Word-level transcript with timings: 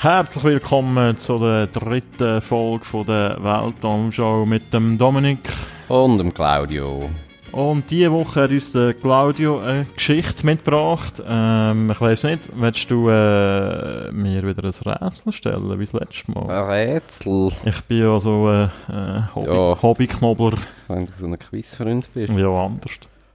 Herzlich 0.00 0.44
willkommen 0.44 1.16
zu 1.18 1.40
der 1.40 1.66
dritten 1.66 2.40
Folge 2.40 2.84
von 2.84 3.04
der 3.04 3.36
Weltraumschau 3.42 4.46
mit 4.46 4.72
dem 4.72 4.96
Dominik. 4.96 5.40
Und 5.88 6.18
dem 6.18 6.32
Claudio. 6.32 7.10
Und 7.50 7.90
diese 7.90 8.12
Woche 8.12 8.42
hat 8.42 8.50
uns 8.52 8.70
der 8.70 8.94
Claudio 8.94 9.58
eine 9.58 9.86
Geschichte 9.92 10.46
mitgebracht. 10.46 11.20
Ähm, 11.26 11.90
ich 11.90 12.00
weiss 12.00 12.22
nicht, 12.22 12.48
willst 12.54 12.88
du 12.88 13.08
äh, 13.08 14.12
mir 14.12 14.46
wieder 14.46 14.62
ein 14.62 14.70
Rätsel 14.70 15.32
stellen, 15.32 15.76
wie 15.80 15.84
das 15.84 15.92
letzte 15.92 16.30
Mal? 16.30 16.48
Ein 16.48 16.70
Rätsel? 16.70 17.50
Ich 17.64 17.80
bin 17.86 17.98
ja 17.98 18.20
so 18.20 18.46
ein 18.46 18.70
äh, 18.88 19.20
Hobby 19.34 19.48
Ja. 19.48 19.82
Hobbyknobler. 19.82 20.58
Wenn 20.86 21.06
du 21.06 21.12
so 21.16 21.26
ein 21.26 21.36
Quizfreund 21.36 22.08
bist. 22.14 22.32
Ja, 22.32 22.48
anders. 22.66 22.92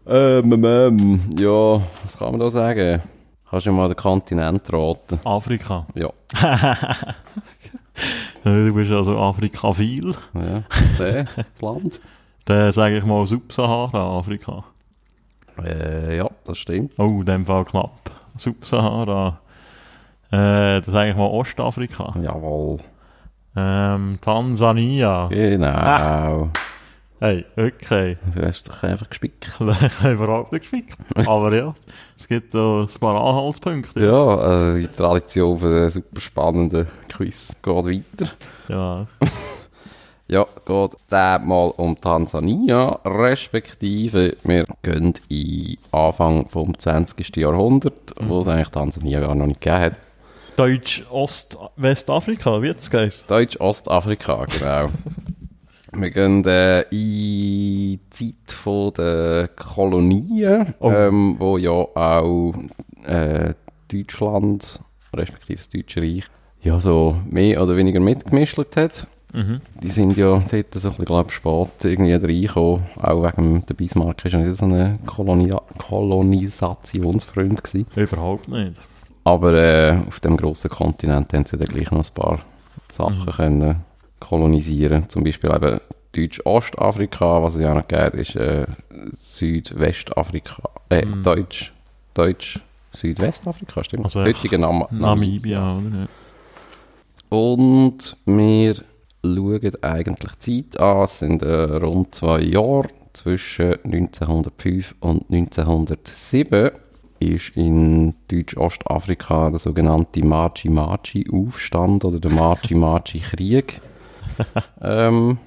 Ähm, 0.07 0.63
ähm, 0.63 1.19
ja, 1.37 1.81
was 2.03 2.17
kann 2.17 2.31
man 2.31 2.39
da 2.39 2.49
sagen? 2.49 3.01
Kannst 3.53 3.67
du 3.67 3.71
mal 3.71 3.87
den 3.87 3.95
Kontinent 3.95 4.73
raten? 4.73 5.19
Afrika. 5.25 5.85
Ja, 5.93 6.09
Du 8.43 8.73
bist 8.73 8.91
also 8.91 9.15
Afrikaphil. 9.19 10.15
ja, 10.33 10.63
der, 10.97 11.25
das 11.25 11.61
Land. 11.61 11.99
Dann 12.45 12.71
sage 12.71 12.97
ich 12.97 13.05
mal 13.05 13.27
Subsahara-Afrika. 13.27 14.63
Äh, 15.63 16.17
ja, 16.17 16.27
das 16.45 16.57
stimmt. 16.57 16.93
Oh, 16.97 17.19
in 17.19 17.25
dem 17.25 17.45
Fall 17.45 17.63
knapp. 17.65 18.09
Subsahara. 18.37 19.39
Äh, 20.31 20.81
das 20.81 20.87
sage 20.87 21.11
ich 21.11 21.15
mal 21.15 21.27
Ostafrika. 21.27 22.11
Jawohl. 22.19 22.79
Ähm, 23.55 24.17
Tansania. 24.19 25.27
Genau. 25.27 26.49
Hey, 27.19 27.45
okay. 27.55 28.17
Du 28.35 28.45
hast 28.45 28.67
dich 28.67 28.83
einfach 28.83 29.09
gespickt. 29.09 29.45
ich 29.47 29.59
habe 29.59 30.13
überhaupt 30.13 30.51
nicht 30.51 30.63
gespickt. 30.63 30.97
Aber 31.27 31.55
ja, 31.55 31.73
es 32.17 32.27
gibt 32.27 32.53
da 32.53 32.81
ein 32.81 32.99
paar 32.99 33.15
Anhaltspunkte. 33.15 34.03
Ja, 34.03 34.35
also 34.35 34.77
die 34.77 34.87
Tradition 34.87 35.57
von 35.57 35.69
den 35.69 35.91
super 35.91 36.19
spannenden 36.19 36.87
Quiz 37.09 37.53
geht 37.61 37.85
weiter. 37.85 38.31
Ja. 38.67 39.07
Ja, 40.29 40.47
geht 40.65 40.91
dann 41.09 41.47
mal 41.47 41.73
um 41.75 41.99
Tansania, 41.99 42.97
respektive 43.05 44.37
wir 44.43 44.63
gehen 44.81 45.13
in 45.27 45.77
Anfang 45.91 46.47
vom 46.49 46.79
20. 46.79 47.35
Jahrhundert, 47.35 48.13
wo 48.21 48.39
es 48.39 48.47
eigentlich 48.47 48.69
Tansania 48.69 49.19
gar 49.19 49.35
noch 49.35 49.47
nicht 49.47 49.59
gegeben 49.59 49.81
hat. 49.81 49.99
Deutsch-Ost-Westafrika, 50.55 52.61
wie 52.61 52.73
das 52.73 52.89
geht. 52.89 53.25
Deutsch-Ostafrika, 53.27 54.45
genau. 54.45 54.87
Wir 55.95 56.11
gehen 56.11 56.43
äh, 56.45 56.81
in 56.91 57.99
die 57.99 57.99
Zeit 58.09 58.97
der 58.97 59.49
Kolonien, 59.55 60.73
Oh. 60.79 60.91
ähm, 60.91 61.35
wo 61.39 61.57
ja 61.57 61.69
auch 61.71 62.53
äh, 63.05 63.53
Deutschland, 63.91 64.79
respektive 65.15 65.57
das 65.57 65.69
Deutsche 65.69 66.01
Reich, 66.01 66.25
ja 66.61 66.79
so 66.79 67.15
mehr 67.29 67.61
oder 67.61 67.75
weniger 67.75 67.99
mitgemischt 67.99 68.57
hat. 68.75 69.07
Mhm. 69.33 69.61
Die 69.81 69.89
sind 69.89 70.15
ja 70.15 70.35
dort 70.39 70.47
so 70.51 70.59
ein 70.59 70.65
bisschen, 70.95 71.05
glaub, 71.05 71.31
spät 71.31 71.69
irgendwie 71.83 72.13
reingekommen. 72.13 72.83
Auch 73.01 73.23
wegen 73.23 73.65
der 73.65 73.73
Bismarck 73.73 74.23
ist 74.25 74.31
ja 74.33 74.39
nicht 74.39 74.57
so 74.59 74.65
ein 74.65 74.99
Kolonia 75.05 75.59
Kolonisationsfreund 75.79 77.63
gewesen. 77.63 77.87
Überhaupt 77.95 78.47
nicht. 78.47 78.79
Aber 79.23 79.53
äh, 79.53 79.97
auf 80.07 80.19
dem 80.19 80.37
grossen 80.37 80.69
Kontinent 80.69 81.33
haben 81.33 81.45
sie 81.45 81.57
dann 81.57 81.67
gleich 81.67 81.89
noch 81.91 82.05
ein 82.07 82.13
paar 82.13 82.39
Sachen 82.91 83.25
können 83.25 83.81
kolonisieren. 84.23 85.09
Zum 85.09 85.23
Beispiel 85.23 85.51
eben 85.53 85.79
Deutsch-Ostafrika, 86.13 87.43
was 87.43 87.55
es 87.55 87.61
ja 87.61 87.73
noch 87.73 87.87
gibt, 87.87 88.15
ist 88.15 88.35
äh, 88.35 88.65
Südwestafrika. 89.13 90.69
Äh, 90.89 91.05
Deutsch, 91.23 91.73
Deutsch, 92.13 92.59
Südwestafrika, 92.93 93.83
stimmt. 93.83 94.05
Also 94.05 94.19
das 94.19 94.27
heutige 94.29 94.59
Nam 94.59 94.85
Namibia, 94.91 95.77
oder? 95.77 96.07
Und 97.29 98.15
wir 98.25 98.75
schauen 99.23 99.71
eigentlich 99.81 100.35
die 100.45 100.69
Zeit 100.69 100.79
an. 100.79 101.03
Es 101.03 101.19
sind 101.19 101.41
äh, 101.41 101.63
rund 101.63 102.13
zwei 102.13 102.41
Jahre. 102.41 102.89
Zwischen 103.13 103.73
1905 103.83 104.95
und 104.99 105.31
1907 105.31 106.71
ist 107.19 107.55
in 107.55 108.15
Deutsch-Ostafrika 108.27 109.49
der 109.51 109.59
sogenannte 109.59 110.25
Maji-Maji-Aufstand 110.25 112.05
oder 112.05 112.19
der 112.19 112.31
Maji-Maji-Krieg 112.31 113.81
ähm, 114.81 115.37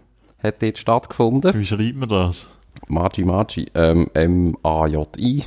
hat 0.42 0.62
dort 0.62 0.78
stattgefunden. 0.78 1.54
Wie 1.54 1.64
schreibt 1.64 1.96
man 1.96 2.08
das? 2.08 2.48
Maji 2.88 3.24
Maji, 3.24 3.70
ähm, 3.74 4.08
M-A-J-I. 4.14 5.44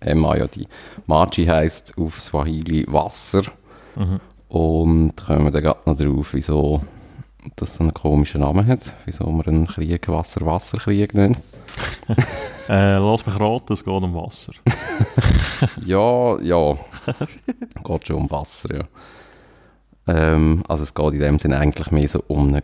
M-A-J-I. 0.00 0.66
Maji 1.06 1.46
heisst 1.46 1.96
auf 1.96 2.20
Swahili 2.20 2.84
Wasser. 2.88 3.42
Und 4.48 5.16
kommen 5.16 5.44
wir 5.44 5.50
dann 5.50 5.62
gerade 5.62 5.80
noch 5.86 5.96
drauf, 5.96 6.28
wieso 6.32 6.82
das 7.56 7.76
so 7.76 7.82
einen 7.82 7.94
komischen 7.94 8.40
Namen 8.40 8.66
hat. 8.66 8.80
Wieso 9.04 9.24
man 9.30 9.46
einen 9.46 9.66
Krieg 9.66 10.08
Wasser-Wasserkrieg 10.08 11.14
nennt. 11.14 11.38
Äh, 12.68 12.98
lass 12.98 13.26
mich 13.26 13.40
raten, 13.40 13.72
es 13.72 13.84
geht 13.84 13.92
um 13.92 14.14
Wasser. 14.14 14.52
Ja, 15.84 16.40
ja. 16.40 16.74
geht 17.82 18.06
schon 18.06 18.16
um 18.16 18.30
Wasser, 18.30 18.76
ja. 18.76 18.84
Ähm, 20.06 20.62
also 20.68 20.84
es 20.84 20.94
geht 20.94 21.12
in 21.14 21.18
dem 21.18 21.38
Sinne 21.40 21.58
eigentlich 21.58 21.90
mehr 21.90 22.08
so 22.08 22.22
um 22.28 22.48
einen 22.48 22.62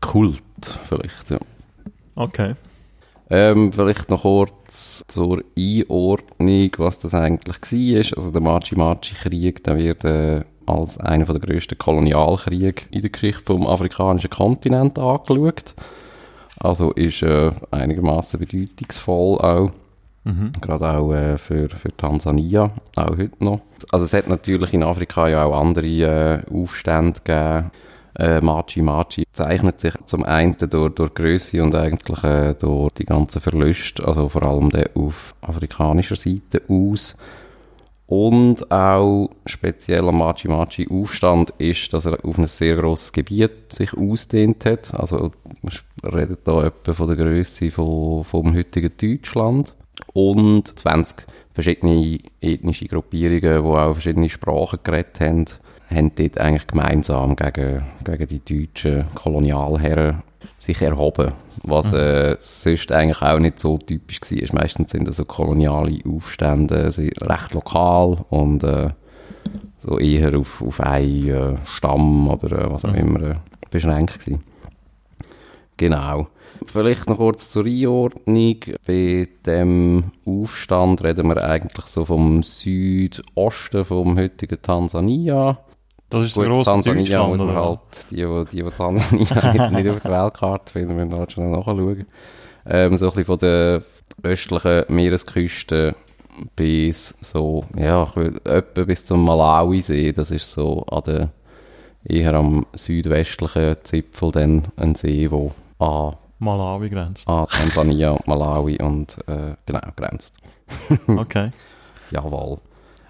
Kult, 0.00 0.42
vielleicht, 0.84 1.30
ja. 1.30 1.38
Okay. 2.14 2.54
Ähm, 3.28 3.72
vielleicht 3.72 4.08
noch 4.08 4.22
kurz 4.22 5.04
zur 5.08 5.42
Einordnung, 5.58 6.70
was 6.78 6.98
das 6.98 7.14
eigentlich 7.14 7.56
war. 7.56 8.18
Also 8.18 8.30
der 8.30 8.40
Machi-Machi-Krieg, 8.40 9.64
der 9.64 9.78
wird 9.78 10.04
äh, 10.04 10.44
als 10.66 10.98
einer 10.98 11.24
der 11.24 11.40
grössten 11.40 11.78
Kolonialkriege 11.78 12.82
in 12.90 13.02
der 13.02 13.10
Geschichte 13.10 13.42
vom 13.44 13.66
afrikanischen 13.66 14.30
Kontinent 14.30 14.98
angeschaut. 14.98 15.74
Also 16.58 16.92
ist 16.92 17.22
äh, 17.22 17.50
einigermaßen 17.70 18.38
bedeutungsvoll 18.38 19.38
auch. 19.38 19.70
Gerade 20.60 20.90
auch 20.90 21.12
äh, 21.12 21.38
für, 21.38 21.68
für 21.68 21.96
Tansania, 21.96 22.70
auch 22.96 23.16
heute 23.16 23.44
noch. 23.44 23.60
Also 23.92 24.06
es 24.06 24.12
hat 24.12 24.28
natürlich 24.28 24.74
in 24.74 24.82
Afrika 24.82 25.28
ja 25.28 25.44
auch 25.44 25.60
andere 25.60 25.86
äh, 25.86 26.40
Aufstände 26.52 27.20
gegeben. 27.22 27.70
Äh, 28.18 28.40
Machi 28.40 28.80
Machi 28.80 29.24
zeichnet 29.32 29.80
sich 29.80 29.94
zum 30.06 30.24
einen 30.24 30.56
durch, 30.58 30.94
durch 30.94 31.14
Größe 31.14 31.62
und 31.62 31.74
eigentlich 31.74 32.24
äh, 32.24 32.54
durch 32.54 32.92
die 32.92 33.04
ganzen 33.04 33.40
Verluste, 33.40 34.06
also 34.06 34.28
vor 34.28 34.42
allem 34.42 34.70
der 34.70 34.90
auf 34.94 35.34
afrikanischer 35.42 36.16
Seite 36.16 36.62
aus. 36.68 37.16
Und 38.06 38.70
auch 38.70 39.30
speziell 39.44 40.08
am 40.08 40.18
Machi 40.18 40.48
Machi 40.48 40.88
Aufstand 40.88 41.52
ist, 41.58 41.92
dass 41.92 42.06
er 42.06 42.24
auf 42.24 42.38
ein 42.38 42.46
sehr 42.46 42.76
grosses 42.76 43.12
Gebiet 43.12 43.72
sich 43.72 43.92
ausdehnt 43.94 44.64
hat. 44.64 44.94
Also 44.94 45.32
man 45.62 46.12
redet 46.14 46.46
da 46.46 46.64
etwa 46.64 46.92
von 46.92 47.08
der 47.08 47.16
Größe 47.16 47.70
von, 47.70 48.24
vom 48.24 48.54
heutigen 48.54 48.92
Deutschland. 48.96 49.74
Und 50.12 50.78
20 50.78 51.26
verschiedene 51.52 52.20
ethnische 52.40 52.86
Gruppierungen, 52.86 53.40
die 53.62 53.68
auch 53.68 53.92
verschiedene 53.94 54.28
Sprachen 54.28 54.78
geredet 54.84 55.20
haben, 55.20 55.46
haben 55.88 56.12
dort 56.14 56.38
eigentlich 56.38 56.66
gemeinsam 56.66 57.36
gegen, 57.36 57.82
gegen 58.04 58.26
die 58.26 58.40
deutschen 58.44 59.04
Kolonialherren 59.14 60.22
sich 60.58 60.82
erhoben. 60.82 61.32
Was 61.62 61.92
äh, 61.92 62.36
sonst 62.40 62.92
eigentlich 62.92 63.22
auch 63.22 63.38
nicht 63.38 63.58
so 63.58 63.78
typisch 63.78 64.20
war. 64.20 64.60
Meistens 64.60 64.92
sind 64.92 65.08
das 65.08 65.16
so 65.16 65.24
koloniale 65.24 65.98
Aufstände 66.06 66.92
recht 67.20 67.54
lokal 67.54 68.18
und 68.28 68.62
äh, 68.64 68.90
so 69.78 69.98
eher 69.98 70.38
auf, 70.38 70.62
auf 70.62 70.80
einen 70.80 71.28
äh, 71.28 71.56
Stamm 71.66 72.28
oder 72.28 72.64
äh, 72.64 72.72
was 72.72 72.84
auch 72.84 72.94
immer 72.94 73.22
äh, 73.22 73.34
beschränkt 73.70 74.20
gewesen. 74.20 74.42
Genau. 75.76 76.28
Vielleicht 76.64 77.08
noch 77.08 77.18
kurz 77.18 77.52
zur 77.52 77.66
Einordnung. 77.66 78.56
Bei 78.86 79.28
dem 79.44 80.04
Aufstand 80.24 81.04
reden 81.04 81.28
wir 81.28 81.44
eigentlich 81.44 81.86
so 81.86 82.04
vom 82.04 82.42
Südosten 82.42 83.84
vom 83.84 84.18
heutigen 84.18 84.60
Tansania. 84.60 85.58
Das 86.08 86.24
ist 86.24 86.34
Gut, 86.34 86.44
der 86.44 86.50
grosse 86.50 86.70
Tansania 86.70 87.26
muss 87.26 87.38
man 87.38 87.54
halt, 87.56 87.80
die, 88.10 88.16
die, 88.16 88.62
die, 88.62 88.70
Tansania 88.70 89.70
nicht, 89.70 89.88
auf 89.88 90.00
der 90.00 90.10
Weltkarte 90.12 90.72
finden, 90.72 90.96
müssen 90.96 91.10
wir 91.10 91.18
halt 91.18 91.32
schnell 91.32 91.48
nachschauen. 91.48 92.06
Ähm, 92.68 92.96
so 92.96 93.06
ein 93.06 93.10
bisschen 93.10 93.24
von 93.24 93.38
der 93.38 93.82
östlichen 94.22 94.84
Meeresküste 94.88 95.94
bis 96.54 97.14
so, 97.20 97.64
ja, 97.76 98.04
ich 98.04 98.16
würde 98.16 98.44
etwa 98.44 98.84
bis 98.84 99.04
zum 99.04 99.24
Malawi-See, 99.24 100.12
das 100.12 100.30
ist 100.30 100.52
so 100.52 100.82
an 100.84 101.02
der, 101.06 101.30
eher 102.04 102.34
am 102.34 102.66
südwestlichen 102.74 103.76
Zipfel 103.82 104.30
dann 104.32 104.68
ein 104.76 104.94
See, 104.94 105.30
wo 105.30 105.52
an, 105.78 106.16
Malawi 106.38 106.90
grenzt. 106.90 107.26
an 107.28 107.46
Tansania 107.46 108.18
Malawi 108.26 108.80
und, 108.80 109.16
äh, 109.26 109.54
genau, 109.64 109.80
grenzt. 109.96 110.36
Okay. 111.06 111.50
Jawohl. 112.10 112.58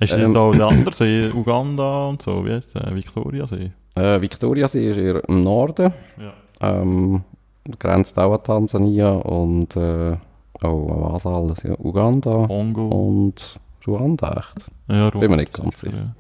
Hast 0.00 0.12
du 0.12 0.16
Ähm. 0.16 0.34
da 0.34 0.40
auch 0.40 0.52
den 0.52 0.62
anderen 0.62 0.92
See, 0.92 1.30
Uganda 1.32 2.06
und 2.08 2.22
so, 2.22 2.44
wie 2.44 2.52
heißt 2.52 2.74
der? 2.74 2.94
Victoria-See? 2.94 3.72
Äh, 3.94 4.20
Victoria-See 4.20 4.90
ist 4.90 4.96
eher 4.98 5.26
im 5.28 5.42
Norden. 5.42 5.92
Ja. 6.18 6.32
Ähm, 6.60 7.24
grenzt 7.78 8.18
auch 8.18 8.32
an 8.34 8.42
Tansania 8.42 9.12
und 9.12 9.74
äh, 9.76 10.16
oh, 10.62 10.66
an 10.66 11.12
was 11.12 11.26
alles? 11.26 11.62
Ja, 11.62 11.74
Uganda 11.78 12.46
Kongo. 12.46 12.88
und 12.88 13.58
Ruanda, 13.86 14.32
echt? 14.44 14.70
ja, 14.88 15.10
bin 15.10 15.30
mir 15.30 15.36
nicht 15.36 15.52
ganz 15.52 15.80
sicher. 15.80 15.96
Ja. 15.96 16.14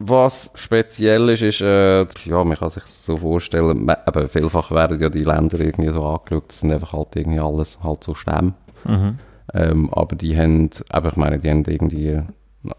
Was 0.00 0.50
speziell 0.54 1.28
ist, 1.30 1.42
ist, 1.42 1.60
äh, 1.60 2.04
ja, 2.24 2.44
man 2.44 2.56
kann 2.56 2.68
sich 2.68 2.82
so 2.84 3.16
vorstellen, 3.16 3.88
eben 3.88 4.28
vielfach 4.28 4.70
werden 4.72 5.00
ja 5.00 5.08
die 5.08 5.22
Länder 5.22 5.60
irgendwie 5.60 5.90
so 5.90 6.04
angeschaut, 6.04 6.44
das 6.48 6.60
sind 6.60 6.72
einfach 6.72 6.92
halt 6.92 7.14
irgendwie 7.14 7.40
alles 7.40 7.78
halt 7.82 8.02
so 8.02 8.14
Stämme. 8.14 8.54
Mhm. 8.84 9.18
Ähm, 9.54 9.90
aber 9.94 10.16
die 10.16 10.36
haben, 10.36 10.68
aber 10.90 11.10
ich 11.10 11.16
meine, 11.16 11.38
die 11.38 11.48
haben 11.48 11.64
irgendwie 11.66 12.20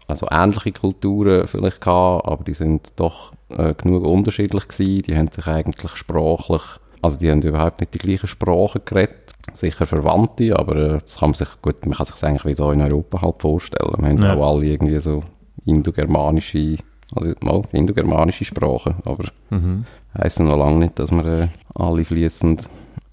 also 0.06 0.26
ähnliche 0.30 0.72
Kulturen 0.72 1.46
vielleicht 1.46 1.80
gehabt, 1.80 2.26
aber 2.26 2.44
die 2.44 2.54
sind 2.54 2.92
doch 2.96 3.32
äh, 3.48 3.74
genug 3.74 4.04
unterschiedlich 4.04 4.68
gewesen. 4.68 5.02
Die 5.02 5.16
haben 5.16 5.28
sich 5.30 5.46
eigentlich 5.46 5.96
sprachlich, 5.96 6.62
also 7.02 7.18
die 7.18 7.30
haben 7.30 7.42
überhaupt 7.42 7.80
nicht 7.80 7.94
die 7.94 7.98
gleiche 7.98 8.26
Sprache 8.26 8.80
geredet. 8.80 9.32
Sicher 9.52 9.86
Verwandte, 9.86 10.58
aber 10.58 10.76
äh, 10.76 10.98
das 10.98 11.18
kann 11.18 11.30
man 11.30 11.34
sich, 11.34 11.48
gut, 11.62 11.86
man 11.86 11.94
kann 11.94 12.06
sich 12.06 12.22
eigentlich 12.24 12.44
wie 12.44 12.62
hier 12.62 12.72
in 12.72 12.82
Europa 12.82 13.22
halt 13.22 13.40
vorstellen. 13.40 13.94
Wir 13.98 14.08
haben 14.08 14.22
ja. 14.22 14.34
auch 14.34 14.54
alle 14.54 14.66
irgendwie 14.66 15.00
so 15.00 15.22
indogermanische, 15.64 16.78
also 17.14 17.34
mal 17.40 17.62
indogermanische 17.72 18.44
Sprachen, 18.44 18.96
aber 19.04 19.24
mhm. 19.50 19.84
heisst 20.18 20.40
noch 20.40 20.56
lange 20.56 20.78
nicht, 20.78 20.98
dass 20.98 21.12
wir 21.12 21.24
äh, 21.24 21.48
alle 21.74 22.04
fließend 22.04 22.68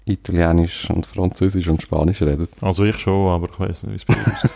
Italienisch 0.06 0.90
und 0.90 1.06
Französisch 1.06 1.68
und 1.68 1.80
Spanisch 1.80 2.20
reden. 2.22 2.48
Also 2.60 2.84
ich 2.84 2.98
schon, 2.98 3.28
aber 3.28 3.48
ich 3.50 3.58
weiß 3.58 3.84
nicht, 3.84 3.92
wie 3.92 3.96
es 3.96 4.04
bei 4.04 4.30
uns 4.30 4.44
ist. 4.44 4.54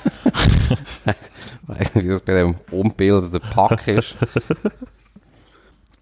ich 1.07 1.69
weiß 1.69 1.95
nicht, 1.95 2.05
wie 2.05 2.11
das 2.11 2.23
bei 2.23 2.35
dem 2.35 2.55
unbildeten 2.71 3.41
Pack 3.51 3.89
ist. 3.89 4.15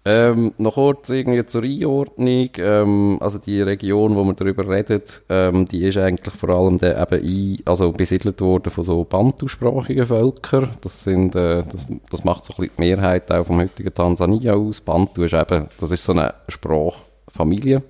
Ähm, 0.09 0.53
noch 0.57 0.75
kurz 0.75 1.09
irgendwie 1.09 1.45
zur 1.45 1.63
Einordnung. 1.63 2.49
Ähm, 2.59 3.17
also 3.19 3.39
die 3.39 3.61
Region, 3.61 4.15
wo 4.15 4.23
man 4.23 4.37
darüber 4.37 4.65
redet, 4.69 5.21
ähm, 5.27 5.65
die 5.65 5.83
ist 5.83 5.97
eigentlich 5.97 6.33
vor 6.33 6.47
allem 6.47 6.77
der, 6.77 6.97
eben 7.01 7.25
ein, 7.25 7.57
also 7.65 7.91
besiedelt 7.91 8.39
worden 8.39 8.69
von 8.69 8.85
so 8.85 9.03
bantusprachigen 9.03 10.05
Völkern. 10.05 10.71
Das 10.79 11.03
sind, 11.03 11.35
äh, 11.35 11.63
das, 11.69 11.87
das 12.09 12.23
macht 12.23 12.45
so 12.45 12.53
ein 12.53 12.55
bisschen 12.55 12.75
die 12.77 12.81
Mehrheit 12.83 13.29
auch 13.33 13.47
vom 13.47 13.59
heutigen 13.59 13.93
Tansania 13.93 14.53
aus. 14.53 14.79
Bantu 14.79 15.23
ist 15.23 15.33
eben, 15.33 15.67
das 15.77 15.91
ist 15.91 16.05
so 16.05 16.13
eine 16.13 16.33
Sprachfamilie. 16.47 17.83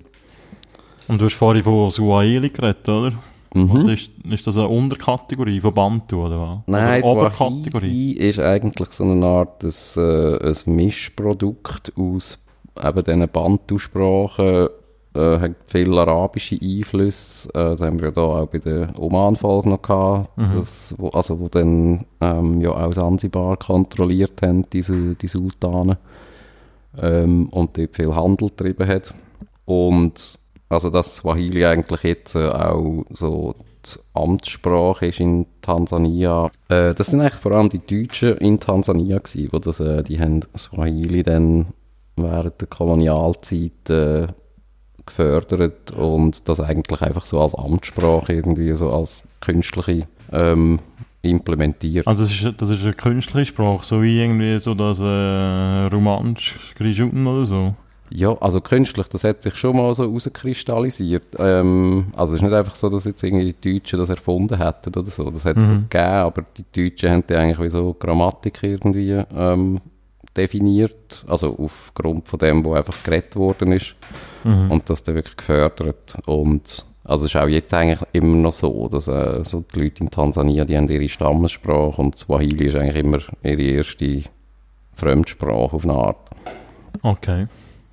Und 1.08 1.20
du 1.20 1.26
hast 1.26 1.34
vorhin 1.34 1.62
von 1.62 1.90
Suaheli 1.90 2.50
geredet, 2.50 2.88
oder? 2.88 3.12
Mhm. 3.54 3.70
Also 3.70 3.88
ist, 3.88 4.10
ist 4.30 4.46
das 4.46 4.58
eine 4.58 4.68
Unterkategorie 4.68 5.60
von 5.60 5.74
Bantu, 5.74 6.26
oder 6.26 6.40
was? 6.40 6.58
Nein, 6.66 7.02
oder 7.02 7.20
Oberkategorie? 7.22 8.12
ist 8.12 8.38
eigentlich 8.38 8.90
so 8.90 9.04
eine 9.04 9.24
Art 9.24 9.62
des, 9.62 9.96
äh, 9.96 10.38
ein 10.38 10.74
Mischprodukt 10.74 11.92
aus 11.96 12.44
eben 12.78 13.04
diesen 13.04 13.28
Bantu-Sprachen, 13.28 14.68
äh, 15.14 15.40
hat 15.40 15.52
viele 15.66 16.00
arabische 16.00 16.58
Einflüsse, 16.60 17.48
äh, 17.50 17.70
das 17.70 17.80
haben 17.80 17.98
wir 17.98 18.08
ja 18.08 18.12
da 18.12 18.20
auch 18.20 18.46
bei 18.46 18.58
der 18.58 18.92
Oman-Folge 18.98 19.70
noch 19.70 19.82
gehabt, 19.82 20.36
mhm. 20.36 20.58
das, 20.58 20.94
wo, 20.98 21.08
also 21.08 21.40
wo 21.40 21.48
dann 21.48 22.04
ähm, 22.20 22.60
ja 22.60 22.70
auch 22.70 22.92
Sansibar 22.92 23.56
kontrolliert 23.56 24.42
haben, 24.42 24.68
diese, 24.70 25.14
die 25.14 25.26
Sultanen, 25.26 25.96
ähm, 27.00 27.48
und 27.48 27.76
dort 27.76 27.96
viel 27.96 28.14
Handel 28.14 28.48
getrieben 28.48 28.86
hat. 28.86 29.14
Und 29.64 30.38
also 30.68 30.90
dass 30.90 31.16
Swahili 31.16 31.64
eigentlich 31.64 32.02
jetzt 32.02 32.34
äh, 32.34 32.48
auch 32.48 33.04
so 33.10 33.54
die 33.86 34.00
Amtssprache 34.14 35.06
ist 35.06 35.20
in 35.20 35.46
Tansania. 35.62 36.50
Äh, 36.68 36.94
das 36.94 37.08
sind 37.08 37.20
eigentlich 37.20 37.34
vor 37.34 37.52
allem 37.52 37.70
die 37.70 37.80
Deutschen 37.80 38.36
in 38.38 38.60
Tansania 38.60 39.18
gewesen, 39.18 39.48
wo 39.52 39.58
das, 39.58 39.80
äh, 39.80 40.02
die 40.02 40.20
haben 40.20 40.40
Swahili 40.56 41.22
dann 41.22 41.66
während 42.16 42.60
der 42.60 42.68
Kolonialzeit 42.68 43.88
äh, 43.88 44.26
gefördert 45.06 45.92
und 45.92 46.48
das 46.48 46.60
eigentlich 46.60 47.00
einfach 47.00 47.24
so 47.24 47.40
als 47.40 47.54
Amtssprache 47.54 48.34
irgendwie 48.34 48.72
so 48.74 48.92
als 48.92 49.26
künstliche 49.40 50.06
ähm, 50.32 50.80
implementiert. 51.22 52.06
Also 52.06 52.24
das 52.24 52.32
ist, 52.32 52.60
das 52.60 52.70
ist 52.70 52.82
eine 52.82 52.92
künstliche 52.92 53.46
Sprache, 53.46 53.84
so 53.84 54.02
wie 54.02 54.20
irgendwie 54.20 54.58
so 54.60 54.74
das 54.74 54.98
äh, 55.00 55.94
Romansch 55.94 56.56
Grischuten 56.76 57.26
oder 57.26 57.46
so? 57.46 57.74
Ja, 58.10 58.36
also 58.40 58.60
künstlich, 58.60 59.06
das 59.08 59.24
hat 59.24 59.42
sich 59.42 59.54
schon 59.56 59.76
mal 59.76 59.92
so 59.94 60.04
rauskristallisiert. 60.04 61.26
Ähm, 61.38 62.12
also 62.16 62.34
es 62.34 62.40
ist 62.40 62.44
nicht 62.44 62.54
einfach 62.54 62.74
so, 62.74 62.88
dass 62.88 63.04
jetzt 63.04 63.22
irgendwie 63.22 63.52
die 63.52 63.74
Deutschen 63.74 63.98
das 63.98 64.08
erfunden 64.08 64.58
hätten 64.58 64.90
oder 64.90 65.04
so. 65.04 65.30
Das 65.30 65.44
hat 65.44 65.56
es 65.56 65.62
mhm. 65.62 65.86
gegeben, 65.88 66.04
aber 66.04 66.44
die 66.56 66.90
Deutschen 66.90 67.10
haben 67.10 67.24
die 67.28 67.34
eigentlich 67.34 67.60
wie 67.60 67.70
so 67.70 67.94
Grammatik 67.98 68.62
irgendwie 68.62 69.22
ähm, 69.36 69.80
definiert. 70.36 71.24
Also 71.26 71.56
aufgrund 71.58 72.28
von 72.28 72.38
dem, 72.38 72.64
wo 72.64 72.74
einfach 72.74 73.02
geredet 73.02 73.36
worden 73.36 73.72
ist. 73.72 73.94
Mhm. 74.44 74.70
Und 74.70 74.88
das 74.88 75.02
dann 75.02 75.14
wirklich 75.14 75.36
gefördert. 75.36 76.16
Und 76.26 76.84
also 77.04 77.24
es 77.24 77.34
ist 77.34 77.40
auch 77.40 77.48
jetzt 77.48 77.72
eigentlich 77.74 78.00
immer 78.12 78.36
noch 78.36 78.52
so, 78.52 78.88
dass 78.88 79.08
äh, 79.08 79.42
so 79.48 79.64
die 79.74 79.80
Leute 79.80 80.04
in 80.04 80.10
Tansania, 80.10 80.64
die 80.64 80.76
haben 80.76 80.88
ihre 80.88 81.08
Stammessprache 81.08 82.00
und 82.00 82.16
Swahili 82.16 82.66
ist 82.66 82.76
eigentlich 82.76 82.96
immer 82.96 83.18
ihre 83.42 83.62
erste 83.62 84.24
Fremdsprache 84.94 85.72
auf 85.72 85.84
eine 85.84 85.94
Art. 85.94 86.18
Okay. 87.02 87.46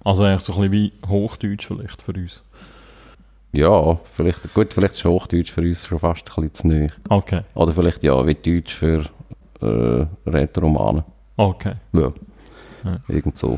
Also 0.06 0.24
eigentlich 0.24 0.42
so 0.42 0.54
ein 0.54 0.70
bisschen 0.70 0.72
wie 0.72 1.10
Hochdeutsch 1.10 1.66
vielleicht 1.66 2.02
für 2.02 2.14
uns. 2.14 2.42
Ja, 3.52 4.00
vielleicht, 4.14 4.54
gut, 4.54 4.74
vielleicht 4.74 4.94
ist 4.94 5.06
Hochdeutsch 5.06 5.52
für 5.52 5.62
uns 5.62 5.86
schon 5.86 6.00
fast 6.00 6.30
ein 6.30 6.50
bisschen 6.50 6.54
zu 6.54 6.68
neu. 6.68 6.88
Okay. 7.10 7.42
Oder 7.56 7.74
vielleicht 7.74 8.04
ja, 8.04 8.26
wie 8.26 8.36
Deutsch 8.36 8.76
für 8.76 9.06
äh, 9.62 10.30
Rätoromane. 10.30 11.04
Okay. 11.38 11.74
Ja, 11.94 12.14
ja. 12.84 13.00
irgend 13.08 13.38
so. 13.38 13.58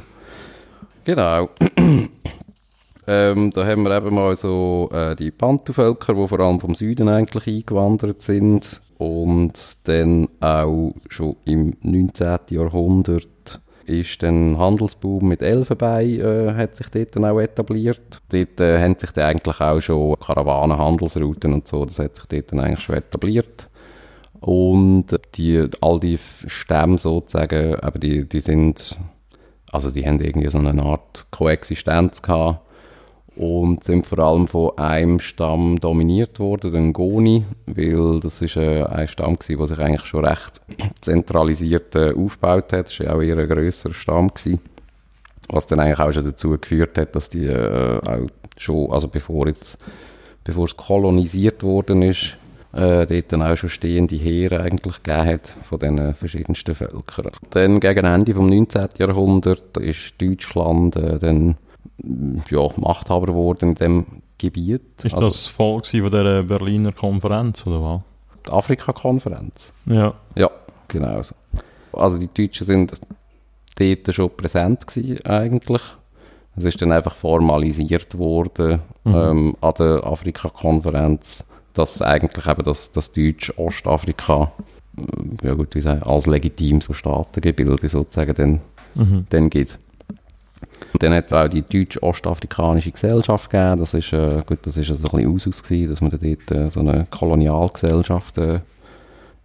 Genau. 1.03 1.49
ähm, 3.07 3.51
da 3.51 3.65
haben 3.65 3.83
wir 3.83 3.97
eben 3.97 4.15
mal 4.15 4.35
so 4.37 4.89
äh, 4.93 5.15
die 5.17 5.31
Pantuvölker, 5.31 6.13
die 6.13 6.27
vor 6.27 6.39
allem 6.39 6.61
vom 6.61 6.75
Süden 6.75 7.09
eigentlich 7.09 7.47
eingewandert 7.47 8.21
sind 8.21 8.81
und 8.99 9.87
dann 9.87 10.29
auch 10.39 10.93
schon 11.09 11.35
im 11.43 11.75
19. 11.81 12.37
Jahrhundert 12.51 13.59
ist 13.87 14.21
dann 14.21 14.57
Handelsboom 14.57 15.27
mit 15.27 15.41
Elfenbein 15.41 16.19
äh, 16.19 16.53
hat 16.53 16.75
sich 16.75 16.89
dort 16.89 17.15
dann 17.15 17.25
auch 17.25 17.39
etabliert. 17.39 18.21
Dort 18.29 18.59
äh, 18.59 18.81
haben 18.81 18.97
sich 18.97 19.11
dann 19.11 19.25
eigentlich 19.25 19.59
auch 19.59 19.79
schon 19.79 20.19
Karawanen, 20.19 20.77
Handelsrouten 20.77 21.53
und 21.53 21.67
so, 21.67 21.85
das 21.85 21.99
hat 21.99 22.15
sich 22.15 22.25
dort 22.25 22.51
dann 22.51 22.59
eigentlich 22.59 22.81
schon 22.81 22.95
etabliert. 22.95 23.69
Und 24.39 25.07
die, 25.35 25.67
all 25.81 25.99
die 25.99 26.19
Stämme 26.45 26.97
sozusagen, 26.97 27.75
aber 27.75 27.97
die, 27.97 28.27
die 28.27 28.39
sind, 28.39 28.97
also 29.71 29.89
die 29.89 30.05
haben 30.05 30.19
irgendwie 30.19 30.49
so 30.49 30.59
eine 30.59 30.83
Art 30.83 31.25
Koexistenz 31.31 32.21
gehabt 32.21 32.66
und 33.37 33.83
sind 33.83 34.05
vor 34.05 34.19
allem 34.19 34.47
von 34.47 34.77
einem 34.77 35.19
Stamm 35.19 35.79
dominiert 35.79 36.39
worden, 36.39 36.71
den 36.71 36.93
Goni, 36.93 37.45
weil 37.67 38.19
das 38.19 38.41
ist 38.41 38.57
äh, 38.57 38.83
ein 38.83 39.07
Stamm 39.07 39.37
gewesen, 39.37 39.57
der 39.59 39.67
sich 39.67 39.79
eigentlich 39.79 40.05
schon 40.05 40.25
recht 40.25 40.61
zentralisiert 41.01 41.95
äh, 41.95 42.13
aufgebaut 42.13 42.73
hat. 42.73 42.87
Das 42.87 42.99
war 42.99 43.15
auch 43.15 43.21
eher 43.21 43.37
ein 43.37 43.47
grösserer 43.47 43.93
Stamm 43.93 44.29
gewesen, 44.29 44.59
was 45.49 45.67
dann 45.67 45.79
eigentlich 45.79 45.99
auch 45.99 46.11
schon 46.11 46.25
dazu 46.25 46.57
geführt 46.57 46.97
hat, 46.97 47.15
dass 47.15 47.29
die 47.29 47.45
äh, 47.45 47.99
auch 47.99 48.27
schon, 48.57 48.91
also 48.91 49.07
bevor 49.07 49.47
jetzt, 49.47 49.83
bevor 50.43 50.65
es 50.65 50.75
kolonisiert 50.75 51.61
worden 51.61 52.01
ist, 52.01 52.37
äh, 52.73 53.05
dort 53.05 53.31
dann 53.31 53.43
auch 53.43 53.55
schon 53.55 53.69
stehende 53.69 54.15
Heere 54.15 54.61
eigentlich 54.61 55.03
gegeben 55.03 55.27
hat 55.27 55.47
von 55.69 55.79
den 55.79 56.13
verschiedensten 56.15 56.73
Völkern. 56.73 57.31
Dann 57.51 57.79
gegen 57.79 58.05
Ende 58.05 58.33
des 58.33 58.41
19. 58.41 58.87
Jahrhunderts 58.97 59.79
ist 59.79 60.13
Deutschland 60.19 60.95
äh, 60.95 61.19
dann 61.19 61.57
ja, 62.03 62.69
Machthaber 62.77 63.27
geworden 63.27 63.69
in 63.69 63.75
dem 63.75 64.05
Gebiet. 64.37 65.03
Ist 65.03 65.13
also, 65.13 65.27
das 65.27 65.47
voll 65.47 65.83
von 65.83 66.11
der 66.11 66.43
Berliner 66.43 66.91
Konferenz 66.91 67.65
oder 67.65 67.81
was? 67.81 68.01
Die 68.45 68.51
Afrika-Konferenz? 68.51 69.73
Ja. 69.85 70.13
Ja, 70.35 70.49
genau 70.87 71.21
so. 71.21 71.35
Also 71.93 72.17
die 72.17 72.29
Deutschen 72.31 72.65
sind 72.65 72.93
dort 73.77 74.13
schon 74.15 74.35
präsent 74.35 74.87
gewesen, 74.87 75.25
eigentlich. 75.25 75.81
Es 76.55 76.65
ist 76.65 76.81
dann 76.81 76.91
einfach 76.91 77.15
formalisiert 77.15 78.17
worden 78.17 78.79
mhm. 79.03 79.15
ähm, 79.15 79.57
an 79.61 79.73
der 79.77 80.03
Afrika-Konferenz, 80.05 81.45
dass 81.73 82.01
eigentlich 82.01 82.47
eben 82.47 82.63
das, 82.63 82.91
das 82.91 83.11
Deutsch-Ostafrika 83.11 84.51
äh, 84.97 85.03
ja 85.47 85.53
gut, 85.53 85.75
wie 85.75 85.81
sagen, 85.81 86.03
als 86.03 86.25
legitimes 86.25 86.89
Staatengebilde 86.91 87.89
sozusagen 87.89 88.33
dann, 88.33 88.61
mhm. 88.95 89.25
dann 89.29 89.49
gibt. 89.49 89.79
Und 90.97 91.03
dann 91.03 91.13
hat 91.13 91.27
es 91.27 91.33
auch 91.33 91.47
die 91.47 91.61
deutsch-ostafrikanische 91.61 92.91
Gesellschaft 92.91 93.51
gegeben. 93.51 93.77
Das 93.77 93.93
ist, 93.93 94.11
äh, 94.13 94.41
gut, 94.43 94.57
das 94.63 94.77
ist 94.77 94.89
also 94.89 95.07
ein 95.09 95.11
bisschen 95.11 95.31
Usus 95.31 95.61
gewesen, 95.61 95.91
dass 95.91 96.01
man 96.01 96.09
dort 96.09 96.51
äh, 96.51 96.71
so 96.71 96.79
eine 96.79 97.05
Kolonialgesellschaft 97.11 98.39
äh, 98.39 98.61